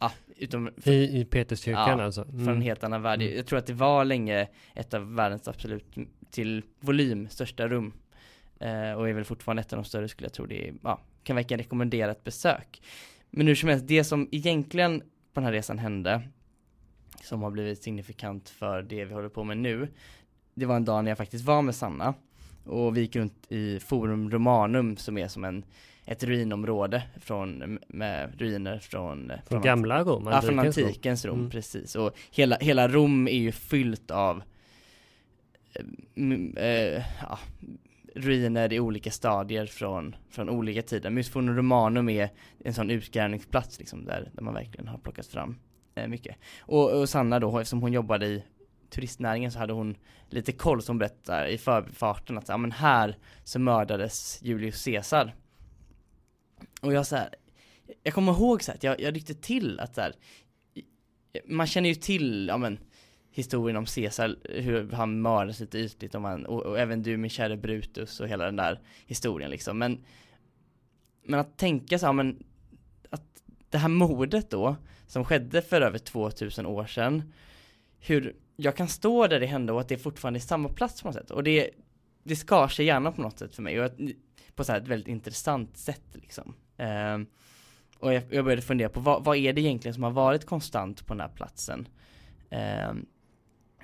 ja, 0.04 0.12
utom 0.38 0.70
I, 0.84 1.20
I 1.20 1.26
Peterskyrkan 1.26 2.00
Ja, 2.00 2.06
alltså? 2.06 2.24
från 2.24 2.50
en 2.50 2.62
helt 2.62 2.84
annan 2.84 3.02
värld. 3.02 3.22
Mm. 3.22 3.36
Jag 3.36 3.46
tror 3.46 3.60
att 3.60 3.66
det 3.66 3.74
var 3.74 4.06
länge 4.06 4.48
ett 4.76 4.94
av 4.94 5.16
världens 5.16 5.48
absolut 5.48 5.96
till 6.32 6.64
volym 6.80 7.30
största 7.30 7.68
rum. 7.68 7.94
Eh, 8.60 8.92
och 8.92 9.10
är 9.10 9.14
väl 9.14 9.24
fortfarande 9.24 9.62
ett 9.62 9.74
av 9.74 9.78
de 9.78 9.86
större 9.86 10.08
skulle 10.08 10.26
jag 10.26 10.34
tro. 10.34 10.46
Det 10.46 10.68
är, 10.68 10.74
ja, 10.84 11.02
kan 11.24 11.36
verkligen 11.36 11.60
rekommendera 11.60 12.12
ett 12.12 12.24
besök. 12.24 12.82
Men 13.30 13.48
hur 13.48 13.56
som 13.56 13.70
helst, 13.70 13.88
det 13.88 14.04
som 14.04 14.30
egentligen 14.32 15.00
på 15.34 15.40
den 15.40 15.44
här 15.44 15.52
resan 15.52 15.80
hände, 15.80 16.22
som 17.22 17.42
har 17.42 17.52
blivit 17.52 17.84
signifikant 17.84 18.50
för 18.50 18.82
det 18.82 19.06
vi 19.06 19.14
håller 19.14 19.30
på 19.30 19.44
med 19.44 19.58
nu, 19.58 19.88
det 20.54 20.66
var 20.66 20.76
en 20.76 20.86
dag 20.86 21.04
när 21.04 21.12
jag 21.12 21.18
faktiskt 21.18 21.46
var 21.46 21.62
med 21.62 21.76
Sanna. 21.76 22.14
Och 22.66 22.98
vi 22.98 23.02
gick 23.02 23.16
runt 23.16 23.46
i 23.50 23.80
Forum 23.80 24.32
Romanum 24.32 24.98
som 24.98 25.18
är 25.18 25.28
som 25.28 25.44
en, 25.44 25.66
ett 26.06 26.24
ruinområde 26.24 27.04
från, 27.22 27.80
med 27.88 28.40
ruiner 28.40 28.80
från, 28.80 29.32
Från 29.50 29.62
gamla 29.62 30.04
Rom? 30.04 30.28
Ja, 30.32 30.42
från 30.42 30.60
antikens 30.60 31.26
Rom. 31.26 31.32
Rom, 31.32 31.40
Mm. 31.40 31.52
precis. 31.52 31.96
Och 31.96 32.12
hela, 32.32 32.58
hela 32.62 32.88
Rom 32.88 33.28
är 33.28 33.38
ju 33.38 33.52
fyllt 33.52 34.12
av 34.12 34.44
eh, 35.74 35.86
m- 36.16 36.54
eh, 36.58 37.04
ja, 37.22 37.40
ruiner 38.16 38.74
i 38.74 38.80
olika 38.80 39.12
stadier 39.12 39.66
från, 39.66 40.16
från 40.30 40.50
olika 40.50 40.82
tider. 40.82 41.10
Men 41.10 41.18
just 41.18 41.30
Forum 41.32 41.56
Romanum 41.56 42.10
är 42.10 42.30
en 42.64 42.74
sån 42.74 42.90
utgrävningsplats 42.90 43.80
liksom, 43.80 44.06
där, 44.06 44.30
där 44.34 44.44
man 44.44 44.54
verkligen 44.54 44.88
har 44.88 44.98
plockat 44.98 45.26
fram 45.28 45.56
eh, 45.96 46.08
mycket. 46.08 46.36
Och, 46.62 46.92
och 47.00 47.10
Sanna 47.10 47.40
då, 47.40 47.60
eftersom 47.60 47.82
hon 47.82 47.94
jobbade 47.94 48.26
i 48.26 48.44
turistnäringen 48.90 49.52
så 49.52 49.60
hade 49.60 49.74
hon 49.74 49.96
lite 50.30 50.52
koll 50.52 50.82
som 50.82 50.98
berättar 50.98 51.46
i 51.48 51.58
förbifarten 51.58 52.38
att 52.38 52.50
ja, 52.50 52.58
men 52.58 52.72
här 52.72 53.18
så 53.44 53.60
mördades 53.60 54.40
Julius 54.44 54.86
Caesar. 54.86 55.34
Och 56.84 56.94
jag 56.94 57.08
så 57.08 57.16
här, 57.16 57.36
jag 58.04 58.14
kommer 58.14 58.32
ihåg 58.32 58.64
så 58.64 58.72
här, 58.72 58.78
att 58.78 58.84
jag, 58.84 59.02
jag 59.02 59.16
ryckte 59.16 59.34
till 59.34 59.80
att 59.80 59.96
så 59.96 60.02
här, 60.02 60.14
man 61.46 61.68
känner 61.68 61.90
ju 61.90 61.96
till, 61.96 62.48
ja 62.48 62.58
men 62.58 62.80
historien 63.32 63.78
om 63.78 63.86
Caesar, 63.86 64.36
hur 64.44 64.92
han 64.92 65.22
mördades 65.22 65.60
lite 65.60 65.78
ytligt 65.78 66.16
och, 66.16 66.22
man, 66.22 66.46
och, 66.46 66.64
och 66.64 66.80
även 66.80 67.04
du 67.04 67.18
min 67.18 67.30
käre 67.30 67.58
Brutus 67.58 68.20
och 68.20 68.28
hela 68.28 68.46
den 68.46 68.56
där 68.56 68.80
historien 69.06 69.52
liksom. 69.52 69.78
Men, 69.78 70.06
men 71.24 71.40
att 71.40 71.58
tänka 71.58 72.00
så 72.00 72.06
här, 72.06 72.14
men 72.14 72.44
att 73.10 73.44
det 73.70 73.78
här 73.78 73.90
mordet 73.90 74.50
då, 74.50 74.76
som 75.08 75.26
skedde 75.26 75.62
för 75.62 75.82
över 75.82 75.98
2000 75.98 76.66
år 76.66 76.86
sedan, 76.86 77.34
hur 78.00 78.36
jag 78.56 78.76
kan 78.76 78.88
stå 78.88 79.28
där 79.28 79.40
det 79.40 79.46
hände 79.46 79.74
och 79.74 79.82
att 79.82 79.90
det 79.90 79.98
fortfarande 79.98 80.38
är 80.38 80.42
samma 80.42 80.70
plats 80.70 81.02
på 81.02 81.08
något 81.08 81.16
sätt. 81.16 81.32
Och 81.32 81.44
det, 81.44 81.70
det 82.24 82.36
skar 82.36 82.68
sig 82.68 82.86
gärna 82.86 83.12
på 83.12 83.22
något 83.22 83.40
sätt 83.40 83.56
för 83.56 83.62
mig. 83.62 83.80
Och 83.80 83.86
att, 83.86 83.98
på 84.56 84.64
så 84.64 84.72
här 84.72 84.82
ett 84.82 84.88
väldigt 84.88 85.08
intressant 85.08 85.78
sätt 85.78 86.06
liksom. 86.14 86.54
Ehm, 86.78 87.26
och 88.00 88.14
jag, 88.14 88.24
jag 88.30 88.46
började 88.46 88.62
fundera 88.62 88.90
på 88.90 89.00
vad, 89.00 89.24
vad 89.24 89.38
är 89.38 89.54
det 89.54 89.62
egentligen 89.62 89.94
som 89.94 90.04
har 90.04 90.12
varit 90.12 90.46
konstant 90.46 91.08
på 91.08 91.14
den 91.14 91.22
här 91.22 91.36
platsen? 91.36 91.88
Ehm, 92.50 93.06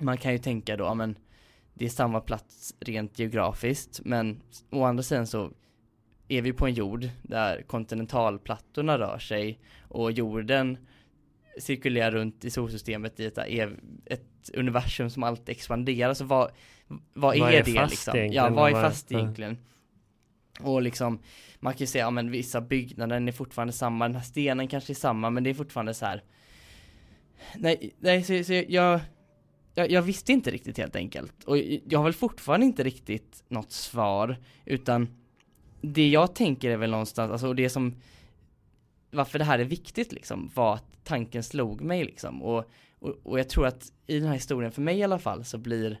man 0.00 0.18
kan 0.18 0.32
ju 0.32 0.38
tänka 0.38 0.76
då, 0.76 0.94
men 0.94 1.18
det 1.74 1.84
är 1.84 1.88
samma 1.88 2.20
plats 2.20 2.74
rent 2.80 3.18
geografiskt, 3.18 4.00
men 4.04 4.42
å 4.70 4.84
andra 4.84 5.02
sidan 5.02 5.26
så 5.26 5.50
är 6.28 6.42
vi 6.42 6.52
på 6.52 6.66
en 6.66 6.74
jord 6.74 7.08
där 7.22 7.62
kontinentalplattorna 7.62 8.98
rör 8.98 9.18
sig 9.18 9.60
och 9.88 10.12
jorden 10.12 10.78
cirkulerar 11.58 12.10
runt 12.10 12.44
i 12.44 12.50
solsystemet 12.50 13.20
i 13.20 13.24
ett, 13.24 13.38
ett 14.06 14.50
universum 14.54 15.10
som 15.10 15.22
alltid 15.22 15.48
expanderar. 15.48 16.14
Så 16.14 16.24
vad, 16.24 16.50
vad 17.14 17.36
är, 17.36 17.40
Vad 17.40 17.54
är 17.54 17.64
det 17.64 17.72
fast 17.72 17.90
liksom? 17.90 18.32
Ja, 18.32 18.48
vad 18.48 18.70
är 18.70 18.82
fast 18.82 19.12
egentligen? 19.12 19.58
Och 20.60 20.82
liksom, 20.82 21.18
man 21.60 21.72
kan 21.72 21.78
ju 21.78 21.86
säga, 21.86 22.04
ja 22.04 22.10
men 22.10 22.30
vissa 22.30 22.60
byggnader 22.60 23.28
är 23.28 23.32
fortfarande 23.32 23.72
samma, 23.72 24.08
den 24.08 24.16
här 24.16 24.22
stenen 24.22 24.68
kanske 24.68 24.92
är 24.92 24.94
samma, 24.94 25.30
men 25.30 25.44
det 25.44 25.50
är 25.50 25.54
fortfarande 25.54 25.94
så 25.94 26.06
här. 26.06 26.22
Nej, 27.56 27.94
nej 27.98 28.22
så, 28.22 28.44
så 28.44 28.64
jag, 28.68 29.00
jag, 29.74 29.90
jag 29.90 30.02
visste 30.02 30.32
inte 30.32 30.50
riktigt 30.50 30.78
helt 30.78 30.96
enkelt. 30.96 31.44
Och 31.44 31.58
jag 31.58 31.98
har 31.98 32.04
väl 32.04 32.12
fortfarande 32.12 32.66
inte 32.66 32.84
riktigt 32.84 33.44
något 33.48 33.72
svar, 33.72 34.36
utan 34.64 35.08
det 35.80 36.08
jag 36.08 36.34
tänker 36.34 36.70
är 36.70 36.76
väl 36.76 36.90
någonstans, 36.90 37.32
alltså 37.32 37.48
och 37.48 37.56
det 37.56 37.70
som 37.70 37.96
varför 39.10 39.38
det 39.38 39.44
här 39.44 39.58
är 39.58 39.64
viktigt 39.64 40.12
liksom, 40.12 40.50
var 40.54 40.74
att 40.74 41.04
tanken 41.04 41.42
slog 41.42 41.80
mig 41.80 42.04
liksom. 42.04 42.42
Och, 42.42 42.64
och, 42.98 43.14
och 43.22 43.38
jag 43.38 43.48
tror 43.48 43.66
att 43.66 43.92
i 44.06 44.18
den 44.18 44.28
här 44.28 44.34
historien, 44.34 44.72
för 44.72 44.82
mig 44.82 44.98
i 44.98 45.02
alla 45.02 45.18
fall, 45.18 45.44
så 45.44 45.58
blir 45.58 46.00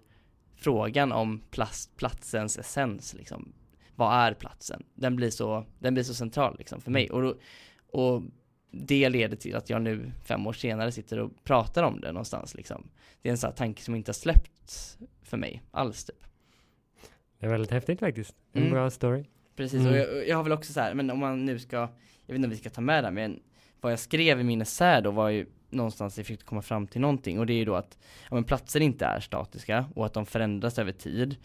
frågan 0.56 1.12
om 1.12 1.40
plast, 1.50 1.96
platsens 1.96 2.58
essens 2.58 3.14
liksom. 3.14 3.52
Vad 4.00 4.14
är 4.14 4.34
platsen? 4.34 4.82
Den 4.94 5.16
blir 5.16 5.30
så, 5.30 5.64
den 5.78 5.94
blir 5.94 6.04
så 6.04 6.14
central 6.14 6.56
liksom 6.58 6.80
för 6.80 6.90
mig. 6.90 7.10
Och, 7.10 7.22
då, 7.22 7.34
och 7.92 8.22
det 8.70 9.08
leder 9.08 9.36
till 9.36 9.56
att 9.56 9.70
jag 9.70 9.82
nu 9.82 10.12
fem 10.24 10.46
år 10.46 10.52
senare 10.52 10.92
sitter 10.92 11.18
och 11.18 11.44
pratar 11.44 11.82
om 11.82 12.00
det 12.00 12.12
någonstans 12.12 12.54
liksom. 12.54 12.90
Det 13.22 13.28
är 13.28 13.30
en 13.30 13.38
sån 13.38 13.48
här 13.48 13.56
tanke 13.56 13.82
som 13.82 13.94
inte 13.94 14.08
har 14.08 14.14
släppt 14.14 14.98
för 15.22 15.36
mig 15.36 15.62
alls 15.70 16.04
typ. 16.04 16.24
Det 17.38 17.46
är 17.46 17.50
väldigt 17.50 17.70
häftigt 17.70 18.00
faktiskt. 18.00 18.34
En 18.52 18.60
Mm. 18.62 18.72
bra 18.72 18.90
story. 18.90 19.24
Precis, 19.56 19.80
Mm. 19.80 19.92
och 19.92 19.98
jag, 19.98 20.28
jag 20.28 20.36
har 20.36 20.42
väl 20.42 20.52
också 20.52 20.72
så 20.72 20.80
här, 20.80 20.94
men 20.94 21.10
om 21.10 21.18
man 21.18 21.44
nu 21.46 21.58
ska, 21.58 21.76
jag 21.76 21.88
vet 22.26 22.36
inte 22.36 22.46
om 22.46 22.50
vi 22.50 22.56
ska 22.56 22.70
ta 22.70 22.80
med 22.80 23.04
det, 23.04 23.10
men 23.10 23.40
vad 23.80 23.92
jag 23.92 23.98
skrev 23.98 24.40
i 24.40 24.44
min 24.44 24.60
essä 24.62 25.00
då 25.00 25.10
var 25.10 25.28
ju 25.28 25.46
någonstans 25.70 26.16
jag 26.18 26.26
fick 26.26 26.44
komma 26.44 26.62
fram 26.62 26.86
till 26.86 27.00
någonting 27.00 27.38
och 27.38 27.46
det 27.46 27.52
är 27.52 27.56
ju 27.58 27.64
då 27.64 27.74
att 27.74 27.98
ja, 28.30 28.34
men 28.34 28.44
platser 28.44 28.80
inte 28.80 29.04
är 29.04 29.20
statiska 29.20 29.84
och 29.94 30.06
att 30.06 30.12
de 30.14 30.26
förändras 30.26 30.78
över 30.78 30.92
tid. 30.92 31.36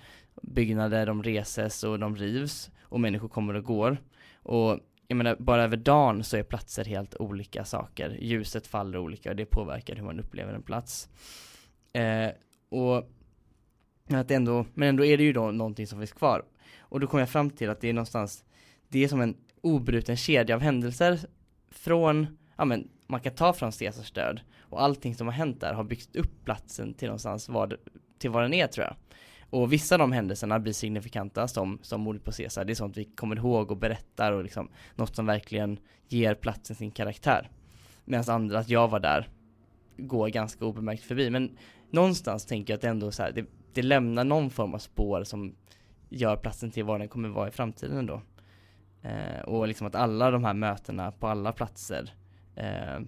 Byggnader 0.42 1.06
de 1.06 1.24
reses 1.24 1.84
och 1.84 2.00
de 2.00 2.16
rivs 2.16 2.72
och 2.82 3.00
människor 3.00 3.28
kommer 3.28 3.54
och 3.54 3.64
går. 3.64 3.98
Och 4.44 4.80
jag 5.08 5.16
menar, 5.16 5.36
bara 5.40 5.64
över 5.64 5.78
dagen 5.78 6.24
så 6.24 6.38
är 6.38 6.44
platser 6.44 6.86
helt 6.86 7.16
olika 7.16 7.66
saker. 7.66 8.10
Ljuset 8.10 8.68
faller 8.68 8.98
olika 8.98 9.30
och 9.30 9.36
det 9.36 9.46
påverkar 9.46 9.96
hur 9.96 10.04
man 10.04 10.20
upplever 10.20 10.54
en 10.54 10.62
plats. 10.62 11.10
Eh, 11.94 12.30
och 12.70 13.10
att 14.10 14.32
ändå, 14.32 14.66
men 14.74 14.90
ändå 14.90 15.06
är 15.06 15.18
det 15.18 15.24
ju 15.24 15.34
då 15.34 15.52
någonting 15.52 15.88
som 15.88 16.00
finns 16.00 16.12
kvar. 16.12 16.46
Och 16.80 17.00
då 17.00 17.08
kom 17.08 17.20
jag 17.20 17.30
fram 17.30 17.50
till 17.50 17.70
att 17.70 17.82
det 17.82 17.90
är 17.90 17.94
någonstans, 17.94 18.44
det 18.88 19.04
är 19.04 19.08
som 19.08 19.22
en 19.22 19.38
obruten 19.62 20.18
kedja 20.18 20.56
av 20.56 20.62
händelser 20.62 21.20
från, 21.70 22.38
ja 22.56 22.66
men 22.66 22.90
man 23.08 23.20
kan 23.20 23.36
ta 23.36 23.54
från 23.54 23.72
Caesars 23.72 24.12
död 24.12 24.40
och 24.60 24.82
allting 24.82 25.16
som 25.16 25.28
har 25.28 25.34
hänt 25.34 25.62
där 25.62 25.74
har 25.74 25.84
byggt 25.84 26.16
upp 26.16 26.46
platsen 26.46 26.94
till 26.94 27.08
någonstans 27.08 27.50
vad, 27.50 27.74
till 28.18 28.30
vad 28.30 28.44
den 28.44 28.54
är 28.54 28.68
tror 28.68 28.86
jag. 28.86 28.96
Och 29.50 29.74
vissa 29.74 29.96
av 29.96 30.00
de 30.00 30.12
händelserna 30.12 30.60
blir 30.60 30.74
signifikanta 30.74 31.48
som, 31.48 31.80
som 31.82 32.02
mordet 32.02 32.24
på 32.24 32.32
Caesar, 32.32 32.66
det 32.66 32.74
är 32.74 32.76
sånt 32.76 32.98
vi 32.98 33.04
kommer 33.04 33.36
ihåg 33.36 33.72
och 33.72 33.78
berättar 33.78 34.32
och 34.32 34.44
liksom 34.44 34.70
något 34.96 35.16
som 35.16 35.26
verkligen 35.26 35.80
ger 36.08 36.36
platsen 36.36 36.76
sin 36.76 36.92
karaktär. 36.92 37.50
Medan 38.06 38.36
andra, 38.36 38.60
att 38.60 38.70
jag 38.70 38.88
var 38.88 39.00
där, 39.00 39.30
går 39.98 40.28
ganska 40.28 40.66
obemärkt 40.66 41.04
förbi. 41.04 41.30
Men 41.30 41.58
någonstans 41.90 42.46
tänker 42.46 42.74
jag 42.74 42.78
att 42.78 42.82
det 42.82 42.88
ändå 42.88 43.12
så 43.12 43.24
här, 43.24 43.32
det, 43.32 43.46
det 43.74 43.82
lämnar 43.82 44.24
någon 44.24 44.50
form 44.50 44.74
av 44.74 44.80
spår 44.80 45.24
som 45.24 45.56
gör 46.10 46.36
platsen 46.36 46.72
till 46.72 46.84
vad 46.84 47.00
den 47.00 47.08
kommer 47.08 47.30
vara 47.30 47.48
i 47.48 47.52
framtiden 47.52 47.98
ändå. 47.98 48.22
Eh, 49.02 49.42
och 49.46 49.68
liksom 49.68 49.88
att 49.88 49.96
alla 49.96 50.32
de 50.32 50.44
här 50.44 50.54
mötena 50.54 51.12
på 51.12 51.28
alla 51.28 51.52
platser 51.52 52.14
eh, 52.56 53.00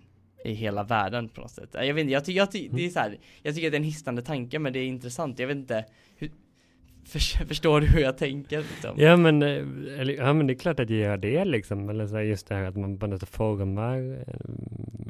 i 0.43 0.53
hela 0.53 0.83
världen 0.83 1.29
på 1.29 1.41
något 1.41 1.51
sätt. 1.51 1.69
Jag 1.73 1.93
vet 1.93 2.01
inte, 2.01 2.13
jag, 2.13 2.25
ty- 2.25 2.33
jag, 2.33 2.51
ty- 2.51 2.69
det 2.71 2.85
är 2.85 2.89
så 2.89 2.99
här, 2.99 3.17
jag 3.43 3.55
tycker 3.55 3.67
att 3.67 3.71
det 3.71 3.75
är 3.75 3.79
en 3.79 3.83
hisnande 3.83 4.21
tanke 4.21 4.59
men 4.59 4.73
det 4.73 4.79
är 4.79 4.85
intressant. 4.85 5.39
Jag 5.39 5.47
vet 5.47 5.57
inte, 5.57 5.85
hur, 6.15 6.31
för, 7.05 7.19
förstår 7.47 7.81
du 7.81 7.87
hur 7.87 7.99
jag 8.01 8.17
tänker 8.17 8.57
liksom? 8.57 8.95
Ja 8.97 9.17
men, 9.17 9.41
eh, 9.43 9.49
eller, 9.99 10.13
ja 10.13 10.33
men 10.33 10.47
det 10.47 10.53
är 10.53 10.59
klart 10.59 10.79
att 10.79 10.89
jag 10.89 10.99
gör 10.99 11.17
det 11.17 11.45
liksom. 11.45 11.89
Eller 11.89 12.07
så 12.07 12.15
här, 12.15 12.23
just 12.23 12.47
det 12.47 12.55
här 12.55 12.63
att 12.63 12.75
man 12.75 12.99
på 12.99 13.07
något 13.07 13.19
sätt 13.19 13.29
formar, 13.29 13.97
eh, 14.27 14.49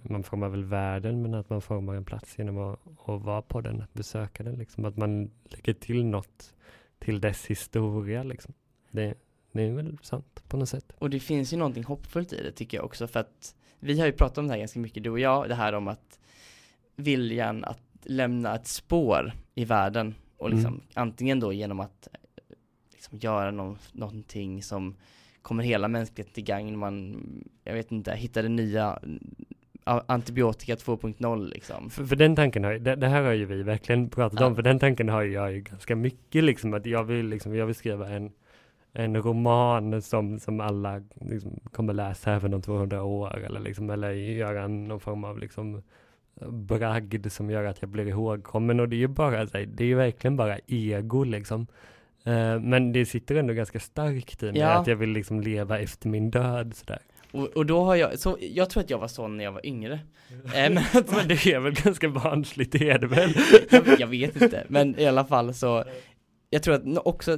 man 0.03 0.23
formar 0.23 0.49
väl 0.49 0.63
världen 0.63 1.21
men 1.21 1.33
att 1.33 1.49
man 1.49 1.61
formar 1.61 1.95
en 1.95 2.05
plats 2.05 2.37
genom 2.37 2.57
att, 2.57 2.79
att 3.05 3.21
vara 3.21 3.41
på 3.41 3.61
den, 3.61 3.81
att 3.81 3.93
besöka 3.93 4.43
den 4.43 4.55
liksom. 4.55 4.85
Att 4.85 4.97
man 4.97 5.31
lägger 5.43 5.73
till 5.73 6.05
något 6.05 6.53
till 6.99 7.21
dess 7.21 7.45
historia 7.45 8.23
liksom. 8.23 8.53
Det, 8.91 9.13
det 9.51 9.63
är 9.63 9.71
väl 9.71 9.97
sant 10.01 10.43
på 10.47 10.57
något 10.57 10.69
sätt. 10.69 10.91
Och 10.97 11.09
det 11.09 11.19
finns 11.19 11.53
ju 11.53 11.57
någonting 11.57 11.83
hoppfullt 11.83 12.33
i 12.33 12.43
det 12.43 12.51
tycker 12.51 12.77
jag 12.77 12.85
också 12.85 13.07
för 13.07 13.19
att 13.19 13.55
vi 13.79 13.99
har 13.99 14.05
ju 14.05 14.11
pratat 14.13 14.37
om 14.37 14.47
det 14.47 14.53
här 14.53 14.59
ganska 14.59 14.79
mycket 14.79 15.03
du 15.03 15.09
och 15.09 15.19
jag, 15.19 15.49
det 15.49 15.55
här 15.55 15.73
om 15.73 15.87
att 15.87 16.19
viljan 16.95 17.63
att 17.63 17.81
lämna 18.03 18.55
ett 18.55 18.67
spår 18.67 19.33
i 19.55 19.65
världen 19.65 20.15
och 20.37 20.49
liksom 20.49 20.73
Mm. 20.73 20.81
antingen 20.93 21.39
då 21.39 21.53
genom 21.53 21.79
att 21.79 22.07
liksom 22.93 23.17
göra 23.17 23.51
någon, 23.51 23.77
någonting 23.91 24.63
som 24.63 24.95
kommer 25.41 25.63
hela 25.63 25.87
mänskligheten 25.87 26.33
till 26.33 26.43
gagn, 26.43 26.77
man, 26.77 27.17
jag 27.63 27.73
vet 27.73 27.91
inte, 27.91 28.15
hittade 28.15 28.49
nya 28.49 28.99
a- 29.83 30.03
antibiotika 30.07 30.75
2.0 30.75 31.49
liksom. 31.49 31.89
För, 31.89 32.05
för 32.05 32.15
den 32.15 32.35
tanken 32.35 32.63
har 32.63 32.71
ju, 32.71 32.79
det, 32.79 32.95
det 32.95 33.07
här 33.07 33.21
har 33.23 33.31
ju 33.31 33.45
vi 33.45 33.63
verkligen 33.63 34.09
pratat 34.09 34.39
Ja. 34.39 34.45
om, 34.45 34.55
för 34.55 34.61
den 34.61 34.79
tanken 34.79 35.09
har 35.09 35.23
jag 35.23 35.53
ju 35.53 35.61
ganska 35.61 35.95
mycket 35.95 36.43
liksom, 36.43 36.73
att 36.73 36.85
jag 36.85 37.03
vill 37.03 37.25
liksom, 37.27 37.55
jag 37.55 37.65
vill 37.65 37.75
skriva 37.75 38.09
en, 38.09 38.31
en 38.93 39.21
roman 39.21 40.01
som, 40.01 40.39
som 40.39 40.59
alla 40.59 41.01
liksom, 41.21 41.59
kommer 41.71 41.93
läsa 41.93 42.33
även 42.33 42.53
om 42.53 42.61
200 42.61 43.03
år, 43.03 43.43
eller 43.45 43.59
liksom, 43.59 43.89
eller 43.89 44.11
göra 44.11 44.67
någon 44.67 44.99
form 44.99 45.23
av 45.23 45.39
liksom 45.39 45.81
bragd 46.49 47.31
som 47.31 47.49
gör 47.49 47.63
att 47.63 47.81
jag 47.81 47.89
blir 47.89 48.07
ihågkommen, 48.07 48.79
och 48.79 48.89
det 48.89 48.95
är 48.95 48.97
ju 48.97 49.07
bara, 49.07 49.45
det 49.45 49.83
är 49.83 49.87
ju 49.87 49.95
verkligen 49.95 50.35
bara 50.37 50.57
ego 50.67 51.23
liksom. 51.23 51.67
Eh, 52.23 52.59
men 52.59 52.91
det 52.91 53.05
sitter 53.05 53.35
ändå 53.35 53.53
ganska 53.53 53.79
starkt 53.79 54.43
i 54.43 54.45
mig, 54.51 54.61
Ja. 54.61 54.67
att 54.69 54.87
jag 54.87 54.95
vill 54.95 55.09
liksom 55.09 55.41
leva 55.41 55.79
efter 55.79 56.09
min 56.09 56.31
död 56.31 56.75
sådär. 56.75 56.99
Och, 57.31 57.47
och 57.47 57.65
då 57.65 57.83
har 57.83 57.95
jag, 57.95 58.19
så 58.19 58.37
jag 58.39 58.69
tror 58.69 58.83
att 58.83 58.89
jag 58.89 58.97
var 58.97 59.07
sån 59.07 59.37
när 59.37 59.43
jag 59.43 59.51
var 59.51 59.65
yngre. 59.65 59.99
Eh, 60.55 60.71
men 60.93 61.27
det 61.27 61.45
är 61.45 61.59
väl 61.59 61.73
ganska 61.73 62.09
barnsligt, 62.09 62.71
det 62.71 62.89
är 62.89 62.99
det 62.99 63.07
väl? 63.07 63.33
jag, 63.69 63.99
jag 63.99 64.07
vet 64.07 64.41
inte, 64.41 64.63
men 64.67 64.99
i 64.99 65.05
alla 65.05 65.25
fall 65.25 65.53
så 65.53 65.83
Jag 66.49 66.63
tror 66.63 66.75
att 66.75 67.05
också 67.05 67.37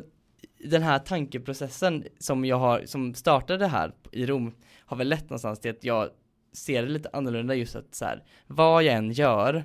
den 0.64 0.84
här 0.84 1.00
tankeprocessen 1.00 2.04
som 2.20 2.46
jag 2.46 2.60
har, 2.60 2.86
som 2.86 3.14
startade 3.14 3.68
här 3.68 3.94
i 4.12 4.26
Rom 4.26 4.56
har 4.86 4.98
väl 4.98 5.10
lett 5.10 5.24
någonstans 5.24 5.60
till 5.60 5.72
att 5.72 5.84
jag 5.84 6.10
ser 6.54 6.84
det 6.84 6.90
lite 6.90 7.10
annorlunda 7.14 7.56
just 7.56 7.76
att 7.76 7.96
så 7.96 8.06
här, 8.06 8.24
vad 8.48 8.84
jag 8.84 8.96
än 8.96 9.12
gör, 9.12 9.64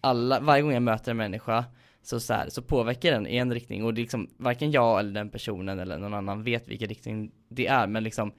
alla, 0.00 0.40
varje 0.40 0.62
gång 0.62 0.72
jag 0.72 0.82
möter 0.82 1.10
en 1.10 1.16
människa 1.16 1.64
så, 2.02 2.20
så, 2.20 2.34
här, 2.34 2.48
så 2.48 2.62
påverkar 2.62 3.12
den 3.12 3.26
i 3.26 3.36
en 3.36 3.54
riktning 3.54 3.84
och 3.84 3.94
det 3.94 4.00
är 4.00 4.02
liksom 4.02 4.30
varken 4.36 4.70
jag 4.70 5.00
eller 5.00 5.12
den 5.12 5.30
personen 5.30 5.78
eller 5.78 5.98
någon 5.98 6.14
annan 6.14 6.42
vet 6.42 6.68
vilken 6.68 6.88
riktning 6.88 7.32
det 7.48 7.66
är 7.66 7.86
men 7.86 8.04
liksom 8.04 8.32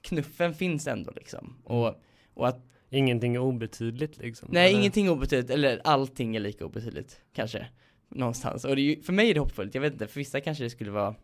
knuffen 0.00 0.54
finns 0.54 0.86
ändå 0.86 1.12
liksom 1.16 1.56
och, 1.64 2.02
och 2.34 2.48
att 2.48 2.66
Ingenting 2.92 3.34
är 3.34 3.40
obetydligt 3.40 4.18
liksom. 4.18 4.48
Nej, 4.52 4.68
Eller? 4.68 4.78
ingenting 4.78 5.06
är 5.06 5.10
obetydligt, 5.10 5.50
eller 5.50 5.80
allting 5.84 6.36
är 6.36 6.40
lika 6.40 6.64
obetydligt, 6.64 7.20
kanske. 7.32 7.66
Någonstans. 8.08 8.64
Och 8.64 8.76
det 8.76 8.82
är 8.82 8.84
ju, 8.84 9.02
för 9.02 9.12
mig 9.12 9.30
är 9.30 9.34
det 9.34 9.40
hoppfullt, 9.40 9.74
jag 9.74 9.82
vet 9.82 9.92
inte, 9.92 10.06
för 10.06 10.20
vissa 10.20 10.40
kanske 10.40 10.64
det 10.64 10.70
skulle 10.70 10.90
vara 10.90 11.14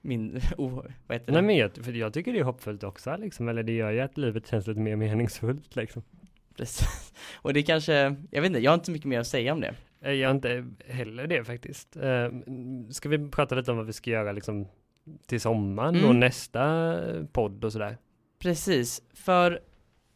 min, 0.00 0.40
oh, 0.58 0.74
vad 1.06 1.16
heter 1.18 1.32
Nej 1.32 1.42
det? 1.42 1.46
men 1.46 1.56
jag, 1.56 1.70
för 1.84 1.92
jag 1.92 2.12
tycker 2.12 2.32
det 2.32 2.38
är 2.38 2.44
hoppfullt 2.44 2.84
också 2.84 3.16
liksom, 3.16 3.48
eller 3.48 3.62
det 3.62 3.72
gör 3.72 3.90
ju 3.90 4.00
att 4.00 4.18
livet 4.18 4.46
känns 4.46 4.66
lite 4.66 4.80
mer 4.80 4.96
meningsfullt 4.96 5.76
liksom. 5.76 6.02
Precis. 6.56 7.12
Och 7.34 7.52
det 7.54 7.62
kanske, 7.62 7.92
jag 8.30 8.40
vet 8.42 8.46
inte, 8.48 8.58
jag 8.60 8.70
har 8.70 8.74
inte 8.74 8.86
så 8.86 8.92
mycket 8.92 9.08
mer 9.08 9.20
att 9.20 9.26
säga 9.26 9.52
om 9.52 9.60
det. 9.60 9.74
Eh, 10.00 10.12
Jag 10.12 10.28
har 10.28 10.34
inte 10.34 10.66
heller 10.88 11.26
det 11.26 11.44
faktiskt. 11.44 11.96
Eh, 11.96 12.28
Ska 12.90 13.08
vi 13.08 13.30
prata 13.30 13.54
lite 13.54 13.70
om 13.70 13.76
vad 13.76 13.86
vi 13.86 13.92
ska 13.92 14.10
göra 14.10 14.32
liksom 14.32 14.68
till 15.26 15.40
sommaren 15.40 15.94
Mm. 15.94 16.08
och 16.08 16.14
nästa 16.16 16.96
podd 17.32 17.64
och 17.64 17.72
sådär? 17.72 17.96
Precis, 18.38 19.02
för 19.14 19.60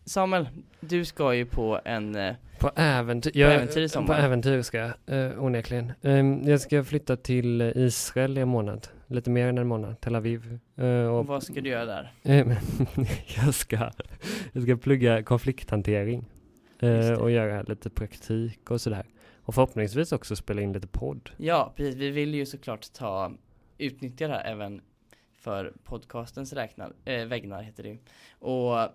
Samuel, 0.04 0.48
du 0.80 1.04
ska 1.04 1.34
ju 1.34 1.46
på 1.46 1.80
en, 1.84 2.16
eh, 2.16 2.34
På 2.58 2.70
äventyr, 2.76 3.30
På 3.30 3.50
äventyr 3.50 3.80
i 3.82 3.88
sommar. 3.88 4.06
På 4.06 4.12
äventyr 4.14 4.62
ska 4.62 4.78
jag, 4.78 4.92
eh, 5.06 5.44
onekligen. 5.44 5.92
Eh, 6.02 6.50
jag 6.50 6.60
ska 6.60 6.84
flytta 6.84 7.16
till 7.16 7.60
Israel 7.76 8.38
i 8.38 8.40
en 8.40 8.48
månad, 8.48 8.88
lite 9.06 9.30
mer 9.30 9.46
än 9.46 9.58
en 9.58 9.66
månad, 9.66 10.00
Tel 10.00 10.14
Aviv. 10.14 10.58
Eh, 10.76 11.06
och, 11.06 11.26
vad 11.26 11.42
ska 11.42 11.60
du 11.60 11.70
göra 11.70 11.84
där? 11.84 12.12
eh, 12.22 12.46
jag, 13.44 13.54
ska, 13.54 13.90
jag 14.52 14.62
ska 14.62 14.76
plugga 14.76 15.22
konflikthantering 15.22 16.24
eh, 16.80 17.12
och 17.12 17.30
göra 17.30 17.62
lite 17.62 17.90
praktik 17.90 18.70
och 18.70 18.80
sådär. 18.80 19.06
Och 19.44 19.54
förhoppningsvis 19.54 20.12
också 20.12 20.36
spela 20.36 20.62
in 20.62 20.72
lite 20.72 20.86
podd. 20.86 21.30
Ja, 21.36 21.72
precis, 21.76 21.94
vi 21.94 22.10
vill 22.10 22.34
ju 22.34 22.46
såklart 22.46 22.92
ta, 22.92 23.32
utnyttja 23.78 24.28
det 24.28 24.34
här 24.34 24.44
även 24.44 24.80
för 25.38 25.72
podcastens 25.84 26.52
räknar, 26.52 26.92
äh, 27.04 27.24
vägnar 27.24 27.62
heter 27.62 27.82
det. 27.82 27.98
Och 28.38 28.88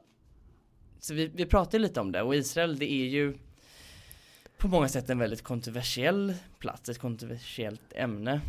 så 1.00 1.14
vi, 1.14 1.28
vi 1.28 1.46
pratade 1.46 1.80
lite 1.80 2.00
om 2.00 2.12
det 2.12 2.22
och 2.22 2.36
Israel 2.36 2.78
det 2.80 2.92
är 2.92 3.06
ju 3.06 3.38
på 4.58 4.68
många 4.68 4.88
sätt 4.88 5.10
en 5.10 5.20
väldigt 5.20 5.42
kontroversiell 5.44 6.34
plats, 6.60 6.90
ett 6.90 7.00
kontroversiellt 7.00 7.94
ämne. 7.96 8.42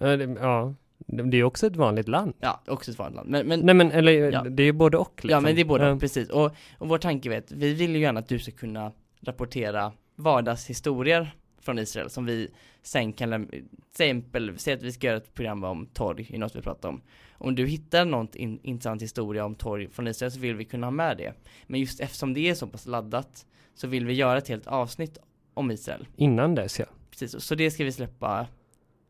Eh, 0.00 0.12
det, 0.12 0.36
ja, 0.40 0.74
det 0.98 1.36
är 1.36 1.44
också 1.44 1.66
ett 1.66 1.76
vanligt 1.76 2.08
land. 2.08 2.34
Ja, 2.40 2.60
också 2.66 2.90
ett 2.90 2.98
vanligt 2.98 3.16
land. 3.16 3.28
Men, 3.30 3.46
men 3.46 3.60
Nej 3.60 3.74
men 3.74 3.92
eller 3.92 4.32
Ja. 4.32 4.42
det 4.44 4.62
är 4.62 4.64
ju 4.64 4.72
både 4.72 4.96
och 4.96 5.12
liksom. 5.14 5.30
Ja 5.30 5.40
men 5.40 5.54
det 5.54 5.60
är 5.60 5.64
både 5.64 5.86
Eh, 5.88 5.98
precis. 5.98 6.28
Och, 6.30 6.44
och 6.78 6.88
vår 6.88 6.98
tanke 6.98 7.28
vet, 7.28 7.52
vi 7.52 7.74
vill 7.74 7.90
ju 7.94 8.00
gärna 8.00 8.20
att 8.20 8.28
du 8.28 8.38
ska 8.38 8.52
kunna 8.52 8.92
rapportera 9.20 9.92
vardagshistorier 10.16 11.34
från 11.66 11.78
Israel 11.78 12.10
som 12.10 12.26
vi 12.26 12.48
sen 12.82 13.12
kan 13.12 13.46
till 13.46 13.64
exempel, 13.90 14.58
säg 14.58 14.74
att 14.74 14.82
vi 14.82 14.92
ska 14.92 15.06
göra 15.06 15.16
ett 15.16 15.34
program 15.34 15.64
om 15.64 15.86
torg 15.86 16.26
i 16.30 16.38
något 16.38 16.56
vi 16.56 16.62
pratar 16.62 16.88
om. 16.88 17.02
Om 17.32 17.54
du 17.54 17.66
hittar 17.66 18.04
något 18.04 18.34
in, 18.34 18.60
intressant 18.62 19.02
historia 19.02 19.44
om 19.44 19.54
torg 19.54 19.88
från 19.88 20.08
Israel 20.08 20.32
så 20.32 20.40
vill 20.40 20.56
vi 20.56 20.64
kunna 20.64 20.86
ha 20.86 20.90
med 20.90 21.16
det. 21.16 21.32
Men 21.66 21.80
just 21.80 22.00
eftersom 22.00 22.34
det 22.34 22.48
är 22.48 22.54
så 22.54 22.66
pass 22.66 22.86
laddat 22.86 23.46
så 23.74 23.86
vill 23.86 24.06
vi 24.06 24.12
göra 24.12 24.38
ett 24.38 24.48
helt 24.48 24.66
avsnitt 24.66 25.18
om 25.54 25.70
Israel. 25.70 26.06
Innan 26.16 26.54
dess 26.54 26.78
ja, 26.78 26.86
Precis, 27.10 27.44
så 27.44 27.54
det 27.54 27.70
ska 27.70 27.84
vi 27.84 27.92
släppa 27.92 28.46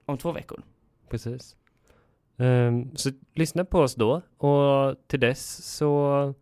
om 0.05 0.19
två 0.19 0.33
veckor. 0.33 0.62
precis. 1.11 1.57
Ehm, 2.38 2.97
så 2.97 3.11
lyssna 3.35 3.64
på 3.64 3.79
oss 3.79 3.95
då 3.95 4.23
och 4.37 4.97
till 5.07 5.21
dess 5.21 5.64
så 5.77 6.35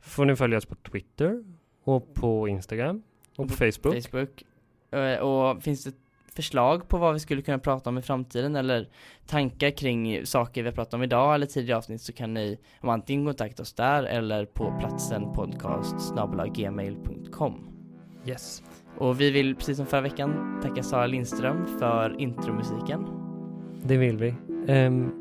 får 0.00 0.24
ni 0.24 0.36
följa 0.36 0.58
oss 0.58 0.66
på 0.66 0.74
Twitter 0.74 1.44
och 1.84 2.14
på 2.14 2.48
Instagram 2.48 3.02
och 3.36 3.48
på 3.48 3.54
Facebook. 3.54 4.02
Facebook. 4.02 4.44
Eh, 4.92 5.18
Och 5.18 5.62
finns 5.62 5.84
det 5.84 5.92
förslag 6.34 6.88
på 6.88 6.98
vad 6.98 7.12
vi 7.12 7.18
skulle 7.20 7.42
kunna 7.42 7.58
prata 7.58 7.90
om 7.90 7.98
i 7.98 8.02
framtiden 8.02 8.56
eller 8.56 8.88
tankar 9.26 9.70
kring 9.70 10.26
saker 10.26 10.62
vi 10.62 10.68
har 10.68 10.74
pratat 10.74 10.94
om 10.94 11.02
idag 11.02 11.34
eller 11.34 11.46
tidigare 11.46 11.78
avsnitt 11.78 12.00
så 12.00 12.12
kan 12.12 12.34
ni 12.34 12.58
antingen 12.80 13.26
kontakta 13.26 13.62
oss 13.62 13.72
där 13.74 14.02
eller 14.04 14.44
på 14.46 14.74
platsen 14.80 15.32
podcast 15.32 16.14
gmail.com. 16.54 17.68
Yes. 18.26 18.62
Och 18.98 19.20
vi 19.20 19.30
vill 19.30 19.56
precis 19.56 19.76
som 19.76 19.86
förra 19.86 20.00
veckan 20.00 20.60
tacka 20.62 20.82
Sara 20.82 21.06
Lindström 21.06 21.66
för 21.78 22.20
intromusiken. 22.20 23.06
Det 23.82 23.96
vill 23.96 24.16
vi. 24.16 24.34
Ehm, 24.68 25.12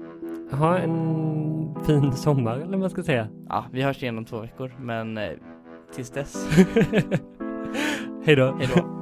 ha 0.52 0.78
en 0.78 1.76
fin 1.86 2.12
sommar 2.14 2.56
eller 2.56 2.66
vad 2.68 2.80
man 2.80 2.90
ska 2.90 3.04
säga. 3.04 3.28
Ja, 3.50 3.66
vi 3.72 3.82
hörs 3.82 4.04
igen 4.04 4.18
om 4.18 4.26
två 4.26 4.40
veckor 4.40 4.76
men 4.80 5.18
eh, 5.18 5.30
tills 5.96 6.10
dess, 6.10 6.48
Hej 8.26 8.36
då. 8.36 8.56
hej 8.60 8.70
då. 8.76 9.01